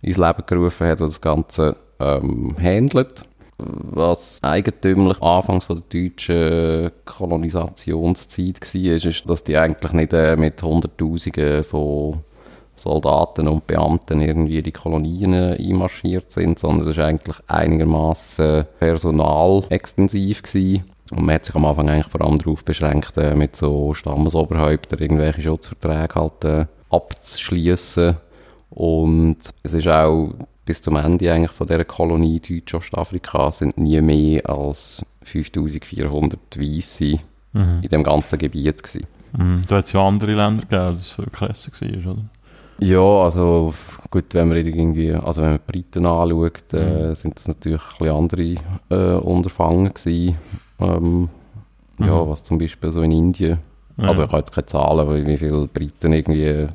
ins 0.00 0.16
Leben 0.16 0.44
gerufen 0.46 0.86
hat, 0.86 1.00
die 1.00 1.04
das 1.04 1.20
Ganze 1.20 1.76
ähm, 2.00 2.56
handelt. 2.58 3.26
Was 3.58 4.38
eigentümlich 4.40 5.20
anfangs 5.20 5.66
von 5.66 5.82
der 5.90 6.00
deutschen 6.00 6.90
Kolonisationszeit 7.04 8.58
war, 8.62 9.10
ist, 9.10 9.28
dass 9.28 9.44
die 9.44 9.58
eigentlich 9.58 9.92
nicht 9.92 10.14
äh, 10.14 10.36
mit 10.36 10.62
Hunderttausenden 10.62 11.64
von 11.64 12.20
Soldaten 12.76 13.46
und 13.46 13.66
Beamten 13.66 14.22
irgendwie 14.22 14.56
in 14.56 14.64
die 14.64 14.72
Kolonien 14.72 15.34
einmarschiert 15.34 16.32
sind, 16.32 16.58
sondern 16.58 16.86
das 16.86 16.96
war 16.96 17.08
eigentlich 17.08 17.36
einigermaßen 17.46 18.64
personalextensiv 18.78 20.44
gewesen. 20.44 20.84
Und 21.14 21.26
man 21.26 21.34
hat 21.34 21.44
sich 21.44 21.54
am 21.54 21.64
Anfang 21.64 21.88
eigentlich 21.90 22.06
vor 22.08 22.22
allem 22.22 22.38
darauf 22.38 22.64
beschränkt, 22.64 23.16
äh, 23.18 23.34
mit 23.34 23.54
so 23.56 23.92
Stammesoberhäuptern 23.94 24.98
irgendwelche 24.98 25.42
Schutzverträge 25.42 26.14
halt 26.14 26.44
äh, 26.44 26.66
abzuschließen. 26.90 28.16
Und 28.70 29.36
es 29.62 29.74
ist 29.74 29.86
auch 29.88 30.32
bis 30.64 30.80
zum 30.82 30.96
Ende 30.96 31.30
eigentlich 31.32 31.50
von 31.50 31.66
dieser 31.66 31.84
Kolonie 31.84 32.40
Deutsch-Ostafrika 32.40 33.50
sind 33.52 33.76
nie 33.78 34.00
mehr 34.00 34.48
als 34.48 35.04
5400 35.24 36.38
Weisse 36.58 37.18
Mhm. 37.54 37.80
in 37.82 37.88
dem 37.90 38.02
ganzen 38.02 38.38
Gebiet 38.38 38.82
gewesen. 38.82 39.06
Mhm. 39.36 39.64
Da 39.68 39.76
hat 39.76 39.84
es 39.84 39.92
ja 39.92 40.00
andere 40.06 40.32
Länder 40.32 40.62
gegeben, 40.62 40.96
das 40.96 41.10
viel 41.10 41.26
krasser 41.30 41.70
war, 41.80 42.12
oder? 42.12 42.24
Ja, 42.78 43.00
also 43.24 43.74
gut, 44.10 44.24
wenn 44.32 44.48
man 44.48 44.56
irgendwie, 44.56 45.12
also 45.12 45.42
wenn 45.42 45.50
man 45.50 45.60
die 45.66 45.72
Briten 45.72 46.06
anschaut, 46.06 46.72
äh, 46.72 47.10
Mhm. 47.10 47.14
sind 47.14 47.36
das 47.36 47.48
natürlich 47.48 47.82
ein 47.82 47.98
bisschen 47.98 48.16
andere 48.16 48.54
äh, 48.88 49.18
Unterfangen 49.20 49.92
gewesen. 49.92 50.38
Ähm, 50.82 51.28
Ja, 51.98 52.24
Mhm. 52.24 52.30
was 52.30 52.42
zum 52.42 52.58
Beispiel 52.58 52.90
so 52.90 53.02
in 53.02 53.12
Indien, 53.12 53.58
Ja. 53.98 54.08
also 54.08 54.22
ich 54.22 54.28
habe 54.28 54.38
jetzt 54.38 54.52
keine 54.52 54.66
Zahlen, 54.66 55.26
wie 55.26 55.36
viele 55.36 55.68
Briten 55.68 56.12
irgendwie 56.12 56.66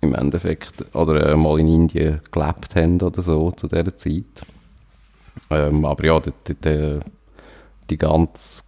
im 0.00 0.14
Endeffekt 0.14 0.84
oder 0.94 1.26
äh, 1.30 1.36
mal 1.36 1.60
in 1.60 1.68
Indien 1.68 2.20
gelebt 2.32 2.74
haben 2.74 3.00
oder 3.00 3.22
so 3.22 3.50
zu 3.52 3.68
dieser 3.68 3.96
Zeit. 3.96 4.24
Ähm, 5.50 5.84
aber 5.84 6.04
ja, 6.04 6.18
die, 6.20 6.32
die, 6.48 6.54
die, 6.54 7.00
die 7.90 7.98
ganze 7.98 8.64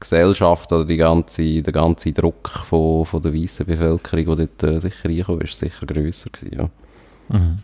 Gesellschaft 0.00 0.70
oder 0.72 0.84
die 0.84 0.96
ganze, 0.96 1.62
der 1.62 1.72
ganze 1.72 2.12
Druck 2.12 2.48
von, 2.64 3.06
von 3.06 3.22
der 3.22 3.32
weißen 3.32 3.64
Bevölkerung, 3.64 4.36
die 4.36 4.48
dort 4.60 4.62
äh, 4.64 4.80
sicher 4.80 5.08
reinkommt, 5.08 5.44
ist 5.44 5.58
sicher 5.58 5.86
grösser 5.86 6.30
gewesen, 6.30 6.58
ja. 6.58 6.68
Mhm. 7.38 7.58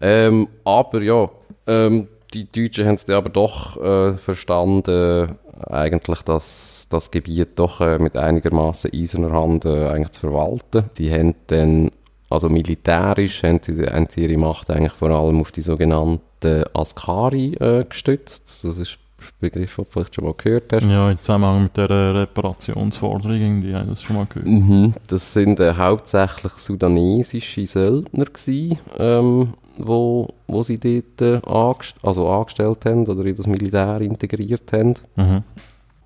Ähm, 0.00 0.48
aber 0.64 1.02
ja, 1.02 1.30
ähm, 1.66 2.08
die 2.34 2.46
Deutschen 2.50 2.86
haben 2.86 2.94
es 2.96 3.04
dann 3.06 3.16
aber 3.16 3.30
doch 3.30 3.76
äh, 3.82 4.14
verstanden, 4.18 5.36
eigentlich 5.68 6.22
das, 6.22 6.86
das 6.90 7.10
Gebiet 7.10 7.58
doch 7.58 7.80
äh, 7.80 7.98
mit 7.98 8.16
einigermaßen 8.16 8.90
eiserner 8.92 9.32
Hand 9.32 9.64
äh, 9.64 9.88
eigentlich 9.88 10.10
zu 10.10 10.20
verwalten. 10.20 10.84
Die 10.98 11.12
haben 11.12 11.34
dann, 11.48 11.90
also 12.28 12.48
militärisch, 12.48 13.42
haben 13.42 13.60
sie, 13.62 13.86
haben 13.86 14.06
sie 14.08 14.22
ihre 14.22 14.38
Macht 14.38 14.70
eigentlich 14.70 14.92
vor 14.92 15.10
allem 15.10 15.40
auf 15.40 15.52
die 15.52 15.62
sogenannten 15.62 16.64
Askari 16.74 17.54
äh, 17.54 17.84
gestützt. 17.84 18.64
Das 18.64 18.78
ist 18.78 18.98
ein 19.18 19.26
Begriff, 19.40 19.76
den 19.76 19.84
du 19.84 19.90
vielleicht 19.90 20.14
schon 20.14 20.24
mal 20.24 20.34
gehört 20.34 20.72
hast. 20.72 20.82
Ja, 20.84 21.10
im 21.10 21.18
Zusammenhang 21.18 21.64
mit 21.64 21.76
dieser 21.76 22.14
Reparationsforderung, 22.14 23.36
irgendwie, 23.36 23.74
habe 23.74 23.84
ich 23.84 23.90
das 23.90 24.02
schon 24.02 24.16
mal 24.16 24.26
gehört. 24.26 24.46
Mhm, 24.46 24.94
das 25.08 25.32
sind 25.32 25.60
äh, 25.60 25.74
hauptsächlich 25.74 26.52
sudanesische 26.52 27.66
Söldner 27.66 28.24
gewesen, 28.24 28.78
ähm, 28.98 29.54
wo, 29.78 30.28
wo 30.46 30.62
sie 30.62 30.78
dort 30.78 31.20
äh, 31.20 31.46
angest 31.48 31.96
also 32.02 32.28
angestellt 32.28 32.84
haben 32.84 33.06
oder 33.06 33.24
in 33.24 33.36
das 33.36 33.46
Militär 33.46 34.00
integriert 34.00 34.72
haben. 34.72 34.94
Mhm. 35.16 35.42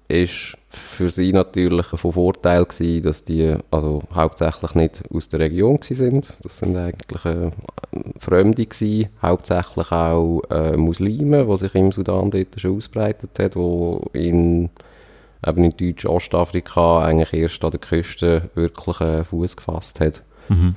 Ist 0.06 0.56
für 0.68 1.08
sie 1.08 1.32
natürlich 1.32 1.86
von 1.86 2.12
Vorteil 2.12 2.64
gewesen, 2.66 3.02
dass 3.02 3.24
die 3.24 3.56
also 3.70 4.02
hauptsächlich 4.14 4.74
nicht 4.74 5.02
aus 5.10 5.30
der 5.30 5.40
Region 5.40 5.78
sind. 5.80 6.36
Das 6.42 6.58
sind 6.58 6.76
eigentlich 6.76 7.24
äh, 7.24 7.50
Fremde 8.18 8.66
gewesen, 8.66 9.08
hauptsächlich 9.22 9.90
auch 9.92 10.42
äh, 10.50 10.76
Muslime, 10.76 11.46
die 11.46 11.56
sich 11.56 11.74
im 11.74 11.90
Sudan 11.90 12.30
dort 12.30 12.60
schon 12.60 12.76
ausbreitet 12.76 13.38
hat, 13.38 13.56
wo 13.56 14.10
in 14.12 14.68
eben 15.46 15.64
in 15.64 15.76
Deutsch-Ostafrika 15.76 17.04
eigentlich 17.04 17.32
erst 17.32 17.64
an 17.64 17.70
der 17.70 17.80
Küste 17.80 18.50
wirklich 18.54 19.00
äh, 19.00 19.24
Fuß 19.24 19.56
gefasst 19.56 20.00
hat. 20.00 20.22
Mhm. 20.48 20.76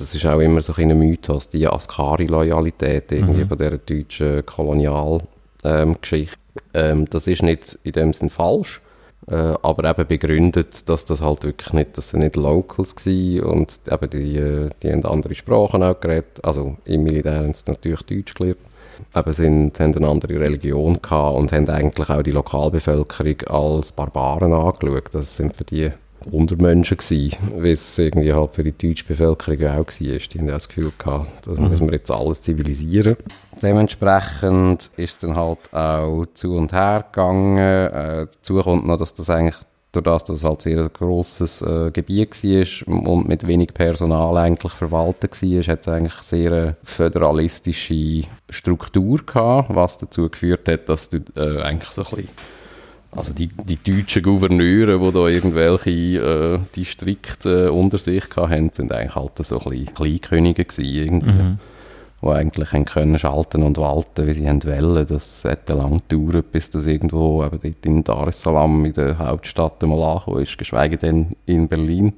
Das 0.00 0.14
ist 0.14 0.24
auch 0.26 0.40
immer 0.40 0.62
so 0.62 0.72
ein 0.76 0.98
Mythos, 0.98 1.50
die 1.50 1.66
Askari-Loyalität 1.66 3.12
irgendwie 3.12 3.44
Mhm. 3.44 3.48
von 3.48 3.58
dieser 3.58 3.78
deutschen 3.78 4.46
Kolonialgeschichte. 4.46 6.36
Ähm, 6.74 7.06
das 7.10 7.26
ist 7.26 7.42
nicht 7.42 7.78
in 7.84 7.92
dem 7.92 8.12
Sinn 8.12 8.30
falsch, 8.30 8.80
äh, 9.28 9.34
aber 9.34 9.88
eben 9.90 10.06
begründet, 10.06 10.88
dass 10.88 11.04
das 11.04 11.20
halt 11.22 11.44
wirklich 11.44 11.72
nicht, 11.74 11.98
das 11.98 12.10
sind 12.10 12.20
nicht 12.20 12.36
Locals 12.36 12.96
gewesen 12.96 13.42
und 13.44 13.78
eben 13.90 14.10
die, 14.10 14.36
äh, 14.38 14.70
die 14.82 14.90
haben 14.90 15.04
andere 15.04 15.34
Sprachen 15.34 15.82
auch 15.82 16.00
geredet, 16.00 16.42
also 16.42 16.76
im 16.86 17.02
Militär 17.04 17.38
haben 17.38 17.54
sie 17.54 17.64
natürlich 17.70 18.02
Deutsch 18.02 18.34
gelernt, 18.34 18.58
eben 19.14 19.32
sind, 19.32 19.78
haben 19.80 19.94
eine 19.94 20.08
andere 20.08 20.40
Religion 20.40 21.00
gehabt 21.00 21.36
und 21.38 21.52
haben 21.52 21.68
eigentlich 21.68 22.08
auch 22.10 22.22
die 22.22 22.32
Lokalbevölkerung 22.32 23.42
als 23.48 23.92
Barbaren 23.92 24.52
angeschaut. 24.52 25.10
Das 25.12 25.36
sind 25.36 25.54
für 25.54 25.64
die 25.64 25.90
Untermenschen 26.30 26.96
gewesen, 26.96 27.38
wie 27.62 27.70
es 27.70 27.98
irgendwie 27.98 28.32
halt 28.32 28.52
für 28.52 28.64
die 28.64 28.76
deutsche 28.76 29.04
Bevölkerung 29.04 29.66
auch 29.66 29.78
war. 29.78 29.84
Die 29.86 30.38
haben 30.38 30.46
das 30.46 30.68
Gefühl 30.68 30.92
gehabt, 30.98 31.46
das 31.46 31.58
müssen 31.58 31.86
wir 31.86 31.94
jetzt 31.94 32.10
alles 32.10 32.40
zivilisieren. 32.40 33.16
Dementsprechend 33.62 34.90
ist 34.96 35.12
es 35.12 35.18
dann 35.18 35.36
halt 35.36 35.58
auch 35.72 36.26
zu 36.34 36.54
und 36.54 36.72
her 36.72 37.04
gegangen. 37.10 37.56
Äh, 37.58 38.26
dazu 38.26 38.60
kommt 38.60 38.86
noch, 38.86 38.96
dass 38.96 39.14
das 39.14 39.28
eigentlich 39.28 39.56
durch 39.92 40.04
das, 40.04 40.24
dass 40.24 40.38
es 40.38 40.44
halt 40.44 40.62
sehr 40.62 40.78
ein 40.78 40.90
grosses 40.92 41.62
äh, 41.62 41.90
Gebiet 41.90 42.44
war 42.44 43.08
und 43.08 43.28
mit 43.28 43.46
wenig 43.46 43.74
Personal 43.74 44.36
eigentlich 44.36 44.72
verwaltet 44.72 45.42
war, 45.42 45.62
hat 45.62 45.80
es 45.80 45.88
eigentlich 45.88 46.14
sehr 46.22 46.52
eine 46.52 46.76
föderalistische 46.84 48.24
Struktur 48.48 49.18
gehabt, 49.26 49.74
was 49.74 49.98
dazu 49.98 50.28
geführt 50.28 50.68
hat, 50.68 50.88
dass 50.88 51.10
du 51.10 51.18
äh, 51.36 51.60
eigentlich 51.62 51.90
so 51.90 52.02
ein 52.02 52.08
bisschen 52.10 52.28
also 53.16 53.32
die, 53.34 53.48
die 53.48 53.76
deutschen 53.76 54.22
Gouverneure, 54.22 54.98
die 54.98 55.12
da 55.12 55.26
irgendwelche 55.26 55.90
äh, 55.90 56.58
Distrikte 56.76 57.66
äh, 57.66 57.68
unter 57.70 57.98
sich 57.98 58.24
hatten, 58.36 58.70
sind 58.72 58.92
eigentlich 58.92 59.14
halt 59.16 59.36
so 59.38 59.58
ein 59.58 59.64
bisschen 59.70 59.94
Kleinkönige 59.94 60.64
gewesen, 60.64 60.94
irgendwie, 60.94 61.30
Mhm. 61.42 61.58
die 62.22 62.26
eigentlich 62.28 62.72
haben 62.72 62.84
können 62.84 63.18
schalten 63.18 63.62
und 63.62 63.78
walten, 63.78 64.26
wie 64.26 64.32
sie 64.34 64.48
haben 64.48 64.62
wollen. 64.64 65.06
Das 65.06 65.42
hätte 65.44 65.74
lang 65.74 66.02
gedauert, 66.08 66.52
bis 66.52 66.70
das 66.70 66.86
irgendwo 66.86 67.42
eben 67.44 67.58
dort 67.60 67.86
in 67.86 68.04
Dar 68.04 68.28
es 68.28 68.42
Salaam, 68.42 68.84
in 68.84 68.92
der 68.92 69.18
Hauptstadt, 69.18 69.82
mal 69.82 70.02
angekommen 70.02 70.42
ist, 70.42 70.56
geschweige 70.58 70.96
denn 70.96 71.34
in 71.46 71.66
Berlin. 71.66 72.12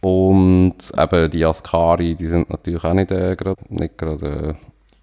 Und 0.00 0.74
eben 0.98 1.30
die 1.30 1.44
Askari, 1.44 2.14
die 2.14 2.26
sind 2.26 2.50
natürlich 2.50 2.84
auch 2.84 2.92
nicht 2.92 3.10
äh, 3.10 3.36
gerade 3.36 3.62
nicht 3.70 3.96
gerade, 3.96 4.26
äh, 4.26 4.54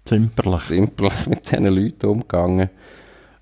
Zimperlich. 0.04 0.62
simpel 0.62 1.08
mit 1.28 1.50
diesen 1.50 1.64
Leuten 1.66 2.06
umgegangen. 2.06 2.68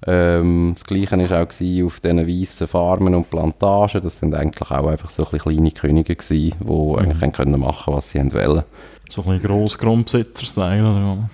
Ähm, 0.07 0.73
das 0.75 0.85
Gleiche 0.85 1.19
war 1.30 1.42
auch 1.42 1.49
gewesen 1.49 1.87
auf 1.87 2.00
diesen 2.00 2.26
weißen 2.26 2.69
Farmen 2.69 3.14
und 3.14 3.30
Plantagen. 3.30 4.02
Das 4.02 4.19
sind 4.19 4.35
eigentlich 4.35 4.71
auch 4.71 4.87
einfach 4.87 5.11
so 5.11 5.26
ein 5.30 5.38
kleine 5.38 5.71
Könige 5.73 6.16
gewesen, 6.16 6.54
die 6.59 6.99
eigentlich 6.99 7.21
haben 7.21 7.33
können 7.33 7.61
machen 7.61 7.95
was 7.95 8.11
sie 8.11 8.19
wollen. 8.33 8.62
So 9.11 9.23
ein 9.23 9.33
bisschen 9.33 9.42
Grossgrundbesitzer-Style, 9.42 10.83
oder? 10.83 11.30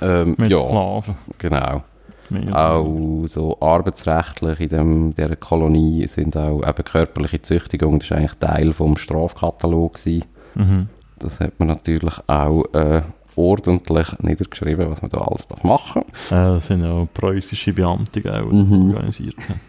Ähm, 0.00 0.34
Mit 0.38 0.50
ja, 0.50 0.64
Sklaven. 0.64 1.16
genau. 1.38 1.82
Oder 2.30 2.70
Auch 2.70 3.26
so 3.26 3.56
arbeitsrechtlich 3.60 4.60
in 4.60 4.68
dem, 4.68 5.14
dieser 5.14 5.36
Kolonie 5.36 6.06
sind 6.06 6.36
auch 6.36 6.62
eben 6.66 6.84
körperliche 6.84 7.40
Züchtigung, 7.40 7.98
das 7.98 8.10
ist 8.10 8.16
eigentlich 8.16 8.34
Teil 8.34 8.72
vom 8.72 8.96
Strafkatalog 8.96 9.94
gewesen. 9.94 10.24
Mhm. 10.54 10.88
Das 11.18 11.40
hat 11.40 11.58
man 11.58 11.68
natürlich 11.68 12.14
auch 12.26 12.64
äh, 12.74 13.02
ordentlich 13.38 14.08
niedergeschrieben, 14.20 14.90
was 14.90 15.00
man 15.02 15.10
da 15.10 15.18
alles 15.18 15.46
darf 15.46 15.62
machen 15.64 16.02
Äh, 16.02 16.30
das 16.30 16.66
sind 16.66 16.82
ja 16.82 16.92
auch 16.92 17.08
preußische 17.14 17.72
Beamte, 17.72 18.20
die 18.20 18.22
das 18.22 18.44
Mhm. 18.44 18.90
organisiert 18.94 19.36
haben. 19.48 19.60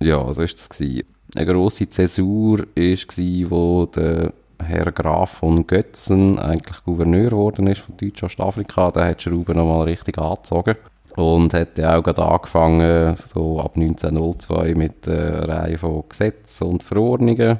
Ja, 0.00 0.32
so 0.32 0.42
ist 0.42 0.58
es 0.58 0.68
gewesen. 0.68 1.02
Eine 1.34 1.46
grosse 1.52 1.88
Zäsur 1.90 2.66
ist 2.74 3.08
gsi, 3.08 3.46
wo 3.48 3.86
der 3.86 4.32
Herr 4.62 4.92
Graf 4.92 5.38
von 5.38 5.66
Götzen 5.66 6.38
eigentlich 6.38 6.84
Gouverneur 6.84 7.30
geworden 7.30 7.66
ist 7.66 7.80
von 7.80 7.96
Deutsch-Ostafrika. 7.96 8.90
Der 8.92 9.06
hat 9.06 9.22
Schrauben 9.22 9.56
nochmal 9.56 9.84
richtig 9.84 10.18
angezogen. 10.18 10.76
Und 11.16 11.54
hat 11.54 11.78
ja 11.78 11.96
auch 11.96 12.02
gerade 12.02 12.24
angefangen, 12.24 13.16
so 13.32 13.60
ab 13.60 13.76
1902 13.76 14.74
mit 14.74 15.06
einer 15.08 15.48
Reihe 15.48 15.78
von 15.78 16.04
Gesetzen 16.08 16.64
und 16.68 16.82
Verordnungen. 16.82 17.58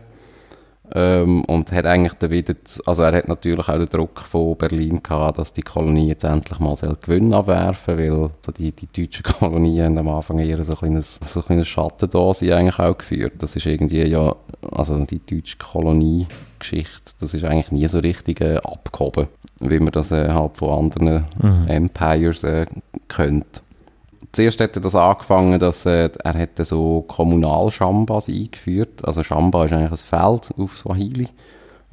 Ähm, 0.93 1.45
und 1.47 1.73
hat 1.73 1.87
eigentlich 1.87 2.13
dann 2.15 2.31
wieder, 2.31 2.55
also 2.85 3.03
er 3.05 3.13
hat 3.17 3.27
natürlich 3.29 3.69
auch 3.69 3.79
den 3.79 3.87
Druck 3.87 4.21
von 4.21 4.57
Berlin 4.57 5.03
gehabt, 5.03 5.39
dass 5.39 5.55
die 5.55 5.63
Kolonie 5.63 6.09
jetzt 6.09 6.25
endlich 6.25 6.59
mal 6.59 6.77
Gewinn 7.01 7.33
abwerfen 7.33 7.97
weil 7.97 8.31
so 8.45 8.53
die, 8.53 8.71
die 8.71 8.87
deutschen 8.89 9.23
Kolonien 9.39 9.97
haben 9.97 10.09
am 10.09 10.15
Anfang 10.17 10.39
eher 10.41 10.63
so 10.63 10.73
ein 10.75 10.79
kleines, 10.79 11.19
so 11.27 11.41
ein 11.41 11.47
kleines 11.47 11.69
Schattendasein 11.69 12.53
eigentlich 12.53 12.79
auch 12.79 12.99
geführt. 12.99 13.33
Das 13.39 13.57
ist 13.57 13.65
irgendwie 13.65 14.03
ja, 14.05 14.37
also 14.73 15.03
die 15.07 15.21
deutsche 15.25 15.57
Koloniegeschichte, 15.57 17.13
das 17.19 17.33
ist 17.33 17.45
eigentlich 17.45 17.73
nie 17.73 17.87
so 17.89 18.01
richtig 18.01 18.43
äh, 18.43 18.57
abgehoben, 18.59 19.29
wie 19.61 19.79
man 19.79 19.93
das 19.93 20.11
äh, 20.11 20.29
halt 20.31 20.57
von 20.59 20.71
anderen 20.71 21.25
Mhm. 21.43 21.67
Empires 21.67 22.45
äh, 22.45 22.67
kennt. 23.09 23.63
Zuerst 24.35 24.61
hat 24.61 24.75
er 24.77 24.83
das 24.83 24.95
angefangen, 24.97 25.59
dass 25.61 25.87
äh, 25.87 26.11
er 26.23 26.35
hätte 26.35 26.65
so 26.65 27.03
Kommunalschambas 27.07 28.29
eingeführt. 28.29 29.05
Also 29.05 29.23
Shamba 29.23 29.65
ist 29.65 29.73
eigentlich 29.73 29.93
ein 29.93 29.97
Feld 29.97 30.51
auf 30.59 30.77
Swahili. 30.77 31.29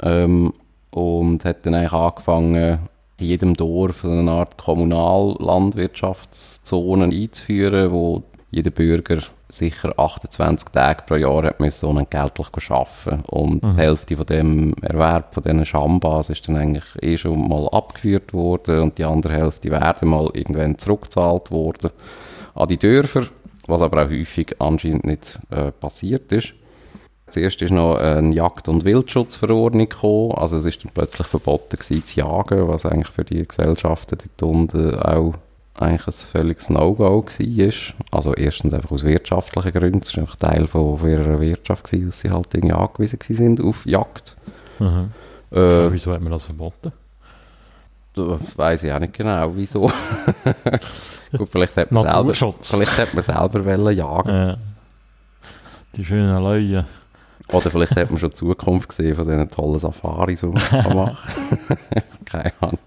Ähm, 0.02 0.52
und 0.90 1.46
hat 1.46 1.66
dann 1.66 1.76
eigentlich 1.76 1.94
angefangen, 1.94 2.80
in 3.20 3.26
jedem 3.26 3.54
Dorf 3.54 4.04
eine 4.04 4.32
Art 4.32 4.58
Kommunallandwirtschaftszonen 4.58 7.14
einzuführen, 7.14 7.92
wo 7.92 8.24
jeder 8.50 8.72
Bürger 8.72 9.20
sicher 9.48 9.94
28 9.98 10.70
Tage 10.70 11.04
pro 11.06 11.16
Jahr 11.16 11.44
hat 11.44 11.60
müssen 11.60 11.88
unentgeltlich 11.88 12.48
arbeiten 12.70 13.24
Und 13.28 13.64
Mhm. 13.64 13.76
die 13.76 13.82
Hälfte 13.82 14.18
von 14.18 14.26
dem 14.26 14.74
Erwerb 14.82 15.34
von 15.34 15.44
diesen 15.44 15.66
Schambas 15.66 16.30
ist 16.30 16.48
dann 16.48 16.58
eigentlich 16.58 16.84
eh 17.02 17.18
schon 17.18 17.48
mal 17.48 17.68
abgeführt 17.70 18.34
worden 18.34 18.80
und 18.80 18.98
die 18.98 19.04
andere 19.04 19.34
Hälfte 19.34 19.70
werden 19.70 20.10
mal 20.10 20.30
irgendwann 20.34 20.78
zurückgezahlt 20.78 21.52
worden 21.52 21.92
an 22.54 22.68
die 22.68 22.78
Dörfer, 22.78 23.28
was 23.68 23.82
aber 23.82 24.06
auch 24.06 24.10
häufig 24.10 24.56
anscheinend 24.60 25.06
nicht 25.06 25.40
äh, 25.50 25.72
passiert 25.72 26.32
ist. 26.32 26.54
Zuerst 27.32 27.62
ist 27.62 27.72
noch 27.72 27.96
eine 27.96 28.36
Jagd- 28.36 28.68
und 28.68 28.84
Wildschutzverordnung 28.84 29.88
gekommen. 29.88 30.34
Also 30.34 30.58
es 30.58 30.66
ist 30.66 30.84
dann 30.84 30.92
plötzlich 30.94 31.28
verboten 31.28 31.78
gewesen, 31.78 32.06
zu 32.06 32.20
jagen, 32.20 32.68
was 32.68 32.86
eigentlich 32.86 33.08
für 33.08 33.24
die 33.24 33.48
Gesellschaften 33.48 34.18
dort 34.18 34.50
unten 34.50 34.96
auch 34.96 35.34
eigentlich 35.76 36.08
ein 36.08 36.14
völliges 36.14 36.70
No-Go 36.70 37.24
war. 37.26 37.74
Also 38.12 38.36
erstens 38.36 38.74
einfach 38.74 38.92
aus 38.92 39.06
wirtschaftlichen 39.06 39.72
Gründen. 39.72 40.00
Es 40.00 40.16
war 40.16 40.24
einfach 40.24 40.36
Teil 40.36 40.68
von, 40.68 40.98
von 40.98 41.10
ihrer 41.10 41.40
Wirtschaft, 41.40 41.86
gewesen, 41.86 42.08
dass 42.08 42.20
sie 42.20 42.30
halt 42.30 42.54
irgendwie 42.54 42.74
angewiesen 42.74 43.20
sind 43.22 43.62
auf 43.62 43.86
Jagd. 43.86 44.36
Mhm. 44.80 45.12
Äh, 45.52 45.92
Wieso 45.92 46.12
hat 46.12 46.22
man 46.22 46.32
das 46.32 46.46
verboten? 46.46 46.92
Das 48.14 48.58
weiss 48.58 48.84
ich 48.84 48.92
auch 48.92 49.00
nicht 49.00 49.14
genau, 49.14 49.52
wieso. 49.56 49.82
Gut, 51.38 51.50
vielleicht 51.50 51.78
hat 51.78 51.92
man 51.92 52.04
selber, 52.04 52.34
vielleicht 52.62 52.98
hat 52.98 53.14
man 53.14 53.24
selber 53.24 53.66
wollen 53.66 53.98
jagen. 53.98 54.30
Ja. 54.30 54.58
Die 55.96 56.04
schönen 56.06 56.42
Leute. 56.42 56.86
Oder 57.52 57.70
vielleicht 57.70 57.96
hat 57.96 58.10
man 58.12 58.20
schon 58.20 58.30
die 58.30 58.36
Zukunft 58.36 58.90
gesehen 58.90 59.16
von 59.16 59.28
diesen 59.28 59.50
tollen 59.50 59.80
Safaris, 59.80 60.40
die 60.42 60.46
man 60.48 60.62
kann 60.64 60.96
machen 60.96 61.60
Keine 62.26 62.54
Ahnung. 62.62 62.80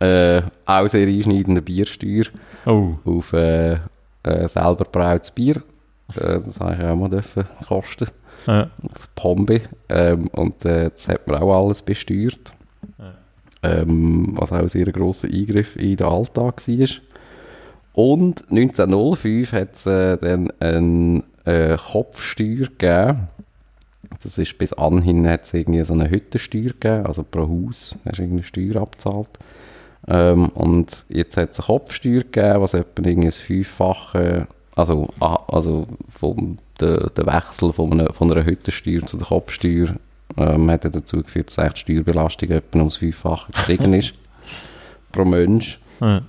Äh, 0.00 0.42
auch 0.64 0.86
sehr 0.88 1.06
einschneidende 1.08 1.60
Biersteuer 1.62 2.24
Oh, 2.66 2.94
auf 3.04 3.32
äh, 3.32 3.74
äh, 4.22 4.46
selber 4.48 4.84
brautes 4.84 5.30
Bier. 5.30 5.56
Äh, 6.14 6.40
das 6.40 6.60
habe 6.60 6.76
ich 6.78 6.84
auch 6.84 6.96
mal 6.96 7.08
dürfen 7.10 7.44
kosten. 7.66 8.08
ja. 8.46 8.68
Das 8.80 9.08
Pombe. 9.14 9.60
Ähm, 9.88 10.28
und 10.28 10.64
äh, 10.64 10.90
das 10.90 11.08
hat 11.08 11.26
man 11.26 11.40
auch 11.42 11.64
alles 11.64 11.82
besteuert. 11.82 12.52
Ähm, 13.62 14.34
was 14.36 14.52
auch 14.52 14.58
ein 14.58 14.68
sehr 14.68 14.86
grosser 14.86 15.28
Eingriff 15.28 15.76
in 15.76 15.96
den 15.96 16.06
Alltag 16.06 16.66
war. 16.68 16.88
Und 17.92 18.44
1905 18.50 19.52
hat 19.52 19.74
es 19.74 19.86
äh, 19.86 20.16
dann 20.16 20.52
eine 20.60 21.24
äh, 21.44 21.76
Kopfsteuer 21.76 22.68
gegeben. 22.78 23.28
Das 24.22 24.38
ist 24.38 24.56
bis 24.58 24.72
anhin 24.72 25.26
hat 25.28 25.44
es 25.44 25.54
irgendwie 25.54 25.82
so 25.82 25.94
eine 25.94 26.08
Hüttensteuer 26.08 26.70
gegeben, 26.70 27.06
also 27.06 27.24
pro 27.24 27.48
Haus 27.48 27.96
hast 28.04 28.18
du 28.18 28.22
irgendeine 28.22 28.44
Steuer 28.44 28.82
abgezahlt. 28.82 29.30
Ähm, 30.06 30.48
und 30.50 31.04
jetzt 31.08 31.36
hat 31.36 31.50
es 31.50 31.58
eine 31.58 31.66
Kopfsteuer 31.66 32.20
gegeben, 32.20 32.60
was 32.60 32.74
etwa 32.74 33.02
irgendwie 33.02 33.30
Fünffache, 33.32 34.46
also, 34.76 35.08
ah, 35.18 35.40
also 35.48 35.86
vom, 36.08 36.56
der, 36.80 37.10
der 37.10 37.26
Wechsel 37.26 37.72
von 37.72 37.92
einer, 37.92 38.12
von 38.12 38.30
einer 38.30 38.46
Hüttensteuer 38.46 39.02
zu 39.02 39.16
der 39.16 39.26
Kopfsteuer 39.26 39.96
ähm, 40.36 40.70
hat 40.70 40.84
ja 40.84 40.90
dazu 40.90 41.22
geführt, 41.22 41.56
dass 41.56 41.74
die 41.74 41.80
Steuerbelastung 41.80 42.50
etwa 42.50 42.78
ums 42.78 42.96
Fünffache 42.96 43.52
gestiegen 43.52 43.94
ist 43.94 44.14
pro 45.12 45.24
Mensch. 45.24 45.78
Ja. 46.00 46.22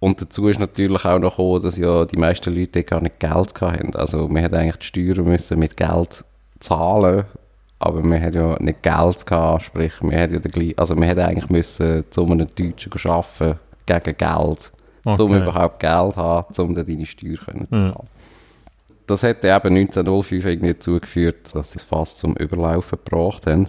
Und 0.00 0.20
dazu 0.20 0.48
ist 0.48 0.58
natürlich 0.58 1.04
auch 1.04 1.18
noch 1.18 1.36
gekommen, 1.36 1.62
dass 1.62 1.76
ja 1.76 2.04
die 2.04 2.16
meisten 2.16 2.54
Leute 2.54 2.82
gar 2.82 3.00
nicht 3.00 3.20
Geld 3.20 3.60
hatten. 3.60 3.94
Also 3.94 4.26
man 4.28 4.42
hat 4.42 4.52
eigentlich 4.54 4.78
die 4.92 5.12
Steuern 5.12 5.28
müssen 5.28 5.58
mit 5.60 5.76
Geld 5.76 6.24
zahlen, 6.58 7.24
aber 7.78 8.02
man 8.02 8.20
hat 8.20 8.34
ja 8.34 8.56
nicht 8.60 8.82
Geld 8.82 9.26
gehabt, 9.26 9.62
sprich 9.62 9.92
man 10.02 10.18
hat 10.18 10.32
ja 10.32 10.38
den 10.40 10.74
also 10.76 10.96
man 10.96 11.08
hat 11.08 11.18
eigentlich 11.18 11.50
müssen 11.50 12.04
zu 12.10 12.26
einem 12.26 12.48
Deutschen 12.54 12.92
arbeiten 13.04 13.58
gegen 13.86 14.16
Geld, 14.16 14.72
um 15.04 15.12
Okay. 15.14 15.36
überhaupt 15.42 15.80
Geld 15.80 16.14
zu 16.14 16.20
haben, 16.20 16.54
um 16.58 16.74
dann 16.74 16.86
deine 16.86 17.06
Steuer 17.06 17.36
können 17.36 17.68
zu 17.68 17.76
Ja. 17.76 17.94
Das 19.06 19.22
hat 19.22 19.44
eben 19.44 19.76
1905 19.76 20.44
irgendwie 20.44 20.72
dazu 20.72 21.00
geführt, 21.00 21.54
dass 21.54 21.72
sie 21.72 21.78
es 21.78 21.82
fast 21.82 22.18
zum 22.18 22.36
Überlaufen 22.36 22.98
gebracht 23.04 23.46
haben. 23.46 23.68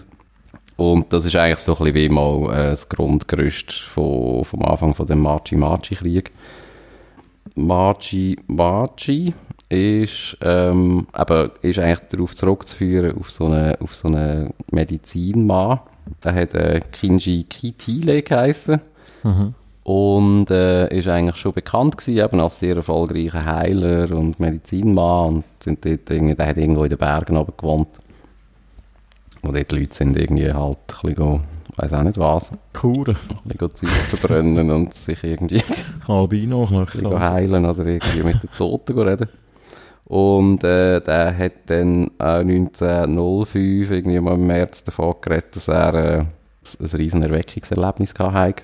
Und 0.76 1.14
das 1.14 1.26
ist 1.26 1.36
eigentlich 1.36 1.60
so 1.60 1.74
ein 1.74 1.78
bisschen 1.78 1.96
wie 1.96 2.10
mal 2.10 2.52
äh, 2.52 2.70
das 2.72 2.90
Grundgerüst 2.90 3.74
von, 3.74 4.44
vom 4.44 4.64
Anfang 4.64 4.96
von 4.96 5.06
dem 5.06 5.20
Machi-Machi-Krieg. 5.20 6.32
Machi-Machi 7.56 9.34
ist, 9.70 10.38
ähm, 10.42 11.08
eben, 11.18 11.52
ist 11.62 11.80
eigentlich 11.80 12.10
darauf 12.10 12.36
zurückzuführen, 12.36 13.18
auf 13.18 13.30
so 13.30 13.46
einen 13.46 13.76
so 13.92 14.08
eine 14.08 14.54
Medizinmann. 14.72 15.80
Der 16.24 16.36
hat 16.36 16.54
äh, 16.54 16.82
Kinji 16.92 17.44
Kitile 17.44 18.22
geheissen. 18.22 18.82
Mhm. 19.24 19.54
Und 19.84 20.50
äh, 20.50 20.88
ist 20.98 21.10
eigentlich 21.10 21.36
schon 21.36 21.54
bekannt 21.54 21.98
gewesen, 21.98 22.24
eben 22.24 22.42
als 22.42 22.60
sehr 22.60 22.78
erfolgreicher 22.78 23.46
Heiler 23.46 24.12
und 24.12 24.40
Medizinmann. 24.40 25.36
Und 25.36 25.44
sind 25.62 25.86
dort 25.86 26.10
irgendwie, 26.10 26.36
der 26.36 26.48
hat 26.48 26.58
irgendwo 26.58 26.84
in 26.84 26.90
den 26.90 26.98
Bergen 26.98 27.38
oben 27.38 27.54
gewohnt. 27.58 27.90
Wo 29.42 29.52
dort 29.52 29.72
die 29.72 29.80
Leute 29.80 29.94
sind 29.94 30.18
irgendwie 30.18 30.52
halt 30.54 30.78
ein 31.04 31.10
bisschen, 31.10 31.44
weiss 31.76 31.94
auch 31.94 32.04
nicht 32.04 32.18
was, 32.18 32.52
Kuren. 32.72 33.18
ein 33.44 33.58
bisschen 33.58 33.76
Zeug 33.76 33.90
verbrennen 33.90 34.72
und 34.72 34.94
sich 34.94 35.22
irgendwie 35.22 35.62
Albino 36.08 36.66
ein 36.72 36.86
bisschen 36.86 37.20
heilen 37.20 37.66
oder 37.66 37.86
irgendwie 37.86 38.24
mit 38.24 38.42
den 38.42 38.52
Toten 38.58 38.98
reden. 38.98 39.28
Und 40.06 40.64
äh, 40.64 41.02
der 41.02 41.38
hat 41.38 41.54
dann 41.68 42.12
auch 42.20 42.40
1905 42.40 43.92
irgendwie 43.92 44.20
mal 44.20 44.36
im 44.36 44.48
März 44.48 44.84
davon 44.84 45.16
geredet, 45.22 45.56
dass 45.56 45.68
er 45.68 45.94
äh, 45.94 46.20
ein 46.20 46.98
riesen 46.98 47.24
Erweckungserlebnis 47.24 48.14
hatte. 48.18 48.64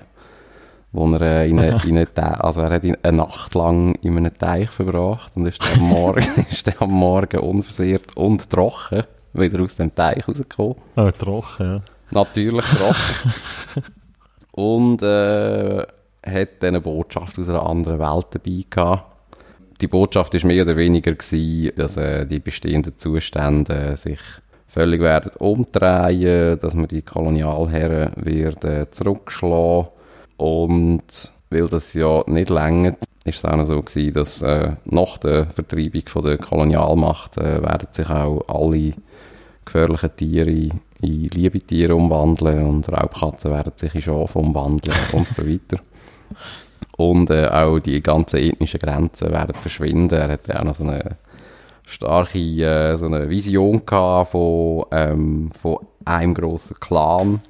Wo 0.92 1.08
er, 1.12 1.20
äh, 1.20 1.48
in 1.48 1.58
eine, 1.60 1.80
in 1.84 1.96
eine, 1.96 2.06
Te- 2.06 2.42
also 2.42 2.62
er 2.62 2.70
hat 2.70 2.84
in- 2.84 2.96
eine 3.02 3.16
Nacht 3.18 3.54
lang 3.54 3.94
in 4.02 4.16
einem 4.16 4.36
Teich 4.36 4.70
verbracht 4.70 5.36
und 5.36 5.46
ist 5.46 5.62
am 5.76 5.88
Morgen, 5.88 6.24
ist 6.50 6.66
dann 6.66 6.74
am 6.80 6.90
Morgen 6.90 7.38
unversehrt 7.38 8.16
und 8.16 8.50
trocken 8.50 9.04
wieder 9.32 9.60
aus 9.62 9.76
dem 9.76 9.94
Teich 9.94 10.26
rausgekommen. 10.26 10.74
Ah, 10.96 11.12
trocken, 11.12 11.64
ja. 11.64 11.80
Natürlich 12.10 12.64
trocken. 12.64 13.84
und 14.52 15.02
äh, 15.02 15.78
hat 16.26 16.48
dann 16.60 16.68
eine 16.70 16.80
Botschaft 16.80 17.38
aus 17.38 17.48
einer 17.48 17.64
anderen 17.64 18.00
Welt 18.00 18.26
dabei 18.32 18.64
gehabt. 18.68 19.04
Die 19.80 19.86
Botschaft 19.86 20.34
ist 20.34 20.44
mehr 20.44 20.64
oder 20.64 20.76
weniger 20.76 21.12
gewesen, 21.14 21.72
dass 21.76 21.96
äh, 21.96 22.26
die 22.26 22.40
bestehenden 22.40 22.98
Zustände 22.98 23.96
sich 23.96 24.18
völlig 24.66 25.00
werden 25.00 25.30
umdrehen, 25.38 26.58
dass 26.60 26.74
man 26.74 26.88
die 26.88 27.02
Kolonialherren 27.02 28.12
werden 28.16 28.86
zurückschlagen 28.90 29.88
und 30.40 31.30
weil 31.50 31.68
das 31.68 31.94
ja 31.94 32.22
nicht 32.26 32.50
länger 32.50 32.96
ist 33.24 33.36
es 33.36 33.44
auch 33.44 33.56
noch 33.56 33.64
so 33.64 33.82
gewesen, 33.82 34.14
dass 34.14 34.40
äh, 34.40 34.72
nach 34.86 35.18
der 35.18 35.46
Vertreibung 35.46 36.02
von 36.06 36.24
der 36.24 36.38
Kolonialmacht 36.38 37.36
äh, 37.36 37.62
werden 37.62 37.88
sich 37.92 38.08
auch 38.08 38.42
alle 38.48 38.92
gefährlichen 39.64 40.16
Tiere 40.16 40.50
in 41.02 41.28
liebe 41.28 41.60
Tiere 41.60 41.94
umwandeln 41.94 42.66
und 42.66 42.88
Raubkatzen 42.88 43.50
werden 43.50 43.72
sich 43.76 43.94
in 43.94 44.02
Schafe 44.02 44.38
umwandeln 44.38 44.96
und 45.12 45.26
so 45.28 45.46
weiter. 45.46 45.82
Und 46.96 47.30
äh, 47.30 47.48
auch 47.48 47.78
die 47.78 48.02
ganzen 48.02 48.40
ethnischen 48.40 48.80
Grenzen 48.80 49.30
werden 49.30 49.54
verschwinden. 49.54 50.14
Er 50.14 50.28
hatte 50.28 50.58
auch 50.58 50.64
noch 50.64 50.74
so 50.74 50.84
eine 50.84 51.16
starke 51.86 52.38
äh, 52.38 52.96
so 52.96 53.06
eine 53.06 53.28
Vision 53.28 53.82
von, 53.86 54.84
ähm, 54.92 55.50
von 55.60 55.78
einem 56.04 56.34
grossen 56.34 56.76
Clan. 56.80 57.40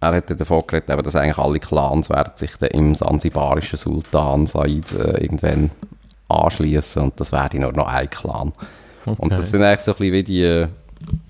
Er 0.00 0.14
hat 0.14 0.40
davon 0.40 0.62
geredet, 0.66 0.90
eben, 0.90 1.02
dass 1.02 1.16
eigentlich 1.16 1.38
alle 1.38 1.60
Clans 1.60 2.08
werden 2.08 2.32
sich 2.36 2.56
dann 2.56 2.70
im 2.70 2.94
sansibarischen 2.94 3.78
Sultan 3.78 4.46
Said 4.46 4.92
äh, 4.92 5.22
irgendwann 5.22 5.70
anschließen 6.28 7.02
und 7.02 7.20
das 7.20 7.32
wäre 7.32 7.58
nur 7.58 7.72
noch 7.72 7.88
ein 7.88 8.08
Clan. 8.08 8.52
Und 9.04 9.32
das 9.32 9.50
sind 9.50 9.62
eigentlich 9.62 9.80
so 9.80 9.92
ein 9.92 9.98
bisschen 9.98 10.12
wie 10.12 10.22
die, 10.22 10.42
äh, 10.42 10.68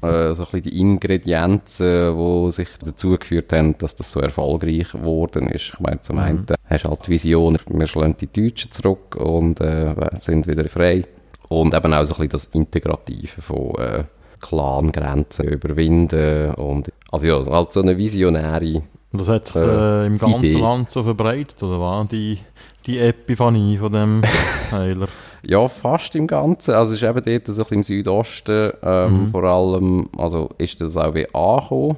so 0.00 0.08
ein 0.08 0.34
bisschen 0.34 0.62
die 0.62 0.80
Ingredienzen, 0.80 2.16
die 2.16 2.50
sich 2.52 2.68
dazu 2.84 3.16
geführt 3.18 3.52
haben, 3.52 3.76
dass 3.78 3.96
das 3.96 4.12
so 4.12 4.20
erfolgreich 4.20 4.92
geworden 4.92 5.48
ist. 5.48 5.72
Ich 5.74 5.80
meine, 5.80 6.00
zum 6.00 6.18
einen 6.18 6.46
hast 6.68 6.84
du 6.84 6.88
halt 6.88 7.06
die 7.06 7.10
Vision, 7.10 7.58
wir 7.68 7.86
schlagen 7.86 8.16
die 8.20 8.26
Deutschen 8.26 8.70
zurück 8.70 9.16
und 9.16 9.60
äh, 9.60 9.94
sind 10.14 10.46
wieder 10.46 10.68
frei. 10.68 11.04
Und 11.48 11.74
eben 11.74 11.94
auch 11.94 12.04
so 12.04 12.14
ein 12.14 12.28
bisschen 12.28 12.28
das 12.28 12.44
Integrative 12.46 13.42
von 13.42 13.74
äh, 13.76 14.04
Clan-Grenzen 14.40 15.46
überwinden 15.48 16.54
und 16.54 16.92
also 17.12 17.26
ja, 17.26 17.44
halt 17.46 17.72
so 17.72 17.80
eine 17.80 17.96
visionäre 17.96 18.82
Und 19.12 19.20
das 19.20 19.28
hat 19.28 19.46
sich 19.46 19.56
Äh, 19.56 20.04
äh, 20.04 20.06
im 20.06 20.18
ganzen 20.18 20.44
Idee. 20.44 20.60
Land 20.60 20.90
so 20.90 21.02
verbreitet, 21.02 21.62
oder 21.62 21.80
war 21.80 22.04
die, 22.04 22.38
die 22.86 22.98
Epiphanie 22.98 23.76
von 23.78 23.92
dem 23.92 24.22
Heiler? 24.72 25.06
Ja, 25.46 25.68
fast 25.68 26.14
im 26.16 26.26
Ganzen. 26.26 26.74
Also 26.74 26.92
es 26.94 27.02
ist 27.02 27.08
eben 27.08 27.24
dort 27.24 27.46
so 27.46 27.52
ein 27.52 27.56
bisschen 27.56 27.76
im 27.76 27.82
Südosten 27.82 28.72
ähm, 28.82 29.28
vor 29.30 29.44
allem, 29.44 30.08
also 30.18 30.50
ist 30.58 30.80
das 30.80 30.96
auch 30.96 31.14
wie 31.14 31.26
angekommen. 31.34 31.96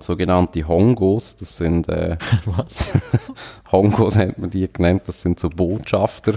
Sogenannte 0.00 0.66
Hongos, 0.68 1.36
das 1.36 1.56
sind, 1.56 1.88
äh, 1.88 2.16
Was? 2.44 2.92
Hongos 3.72 4.16
hat 4.16 4.38
man 4.38 4.50
die 4.50 4.70
genannt, 4.70 5.02
das 5.06 5.22
sind 5.22 5.40
so 5.40 5.48
Botschafter 5.48 6.34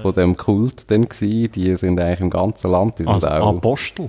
von 0.00 0.14
dem 0.14 0.36
Kult 0.36 0.90
dann 0.90 1.06
gewesen. 1.08 1.50
Die 1.52 1.76
sind 1.76 2.00
eigentlich 2.00 2.20
im 2.20 2.30
ganzen 2.30 2.70
Land, 2.70 2.98
die 2.98 3.04
sind 3.04 3.12
Also 3.12 3.26
auch... 3.28 3.56
Apostel? 3.56 4.08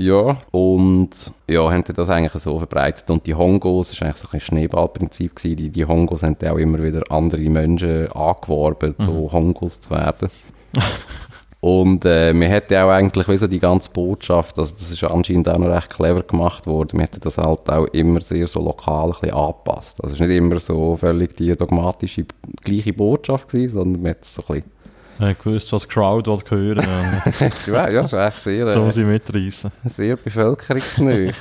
Ja, 0.00 0.38
und 0.50 1.10
ja, 1.46 1.70
haben 1.70 1.84
das 1.84 2.08
eigentlich 2.08 2.42
so 2.42 2.58
verbreitet. 2.58 3.10
Und 3.10 3.26
die 3.26 3.34
Hongos, 3.34 3.90
das 3.90 4.00
war 4.00 4.08
eigentlich 4.08 4.22
so 4.22 4.28
ein 4.32 4.40
Schneeballprinzip, 4.40 5.36
gewesen. 5.36 5.56
die, 5.56 5.68
die 5.68 5.84
Hongos 5.84 6.22
haben 6.22 6.38
auch 6.42 6.56
immer 6.56 6.82
wieder 6.82 7.02
andere 7.10 7.42
Menschen 7.42 8.10
angeworben, 8.10 8.94
so 8.98 9.30
Hongos 9.30 9.82
zu 9.82 9.90
werden. 9.90 10.30
und 11.60 12.06
äh, 12.06 12.32
wir 12.32 12.48
hätten 12.48 12.76
auch 12.76 12.88
eigentlich 12.88 13.28
wie 13.28 13.36
so 13.36 13.46
die 13.46 13.58
ganze 13.58 13.90
Botschaft, 13.90 14.58
also 14.58 14.74
das 14.74 14.90
ist 14.90 15.04
anscheinend 15.04 15.50
auch 15.50 15.58
noch 15.58 15.68
recht 15.68 15.90
clever 15.90 16.22
gemacht 16.22 16.66
worden, 16.66 16.98
wir 16.98 17.02
hätten 17.02 17.20
das 17.20 17.36
halt 17.36 17.68
auch 17.68 17.84
immer 17.88 18.22
sehr 18.22 18.46
so 18.46 18.64
lokal 18.64 19.08
ein 19.08 19.20
bisschen 19.20 19.34
angepasst. 19.34 20.02
Also 20.02 20.14
es 20.14 20.20
ist 20.20 20.26
nicht 20.26 20.34
immer 20.34 20.60
so 20.60 20.96
völlig 20.96 21.36
die 21.36 21.52
dogmatische 21.52 22.24
gleiche 22.64 22.94
Botschaft 22.94 23.50
gewesen, 23.50 23.74
sondern 23.74 24.02
man 24.02 24.12
hat 24.12 24.22
es 24.22 24.34
so 24.34 24.44
ein 24.48 24.62
bisschen 24.62 24.79
Er 25.20 25.28
hat 25.28 25.44
gewusst, 25.44 25.70
was 25.70 25.82
die 25.82 25.88
Crowd 25.88 26.30
will 26.30 26.42
hören 26.48 26.82
ja, 27.66 27.90
ja, 27.90 28.02
das 28.02 28.12
ist 28.12 28.18
echt 28.18 28.40
sehr. 28.40 28.72
So 28.72 28.86
äh, 28.86 28.92
sie 28.92 29.04
mitreißen. 29.04 29.70
sehr 29.84 30.16
bevölkerungsnah. 30.16 31.32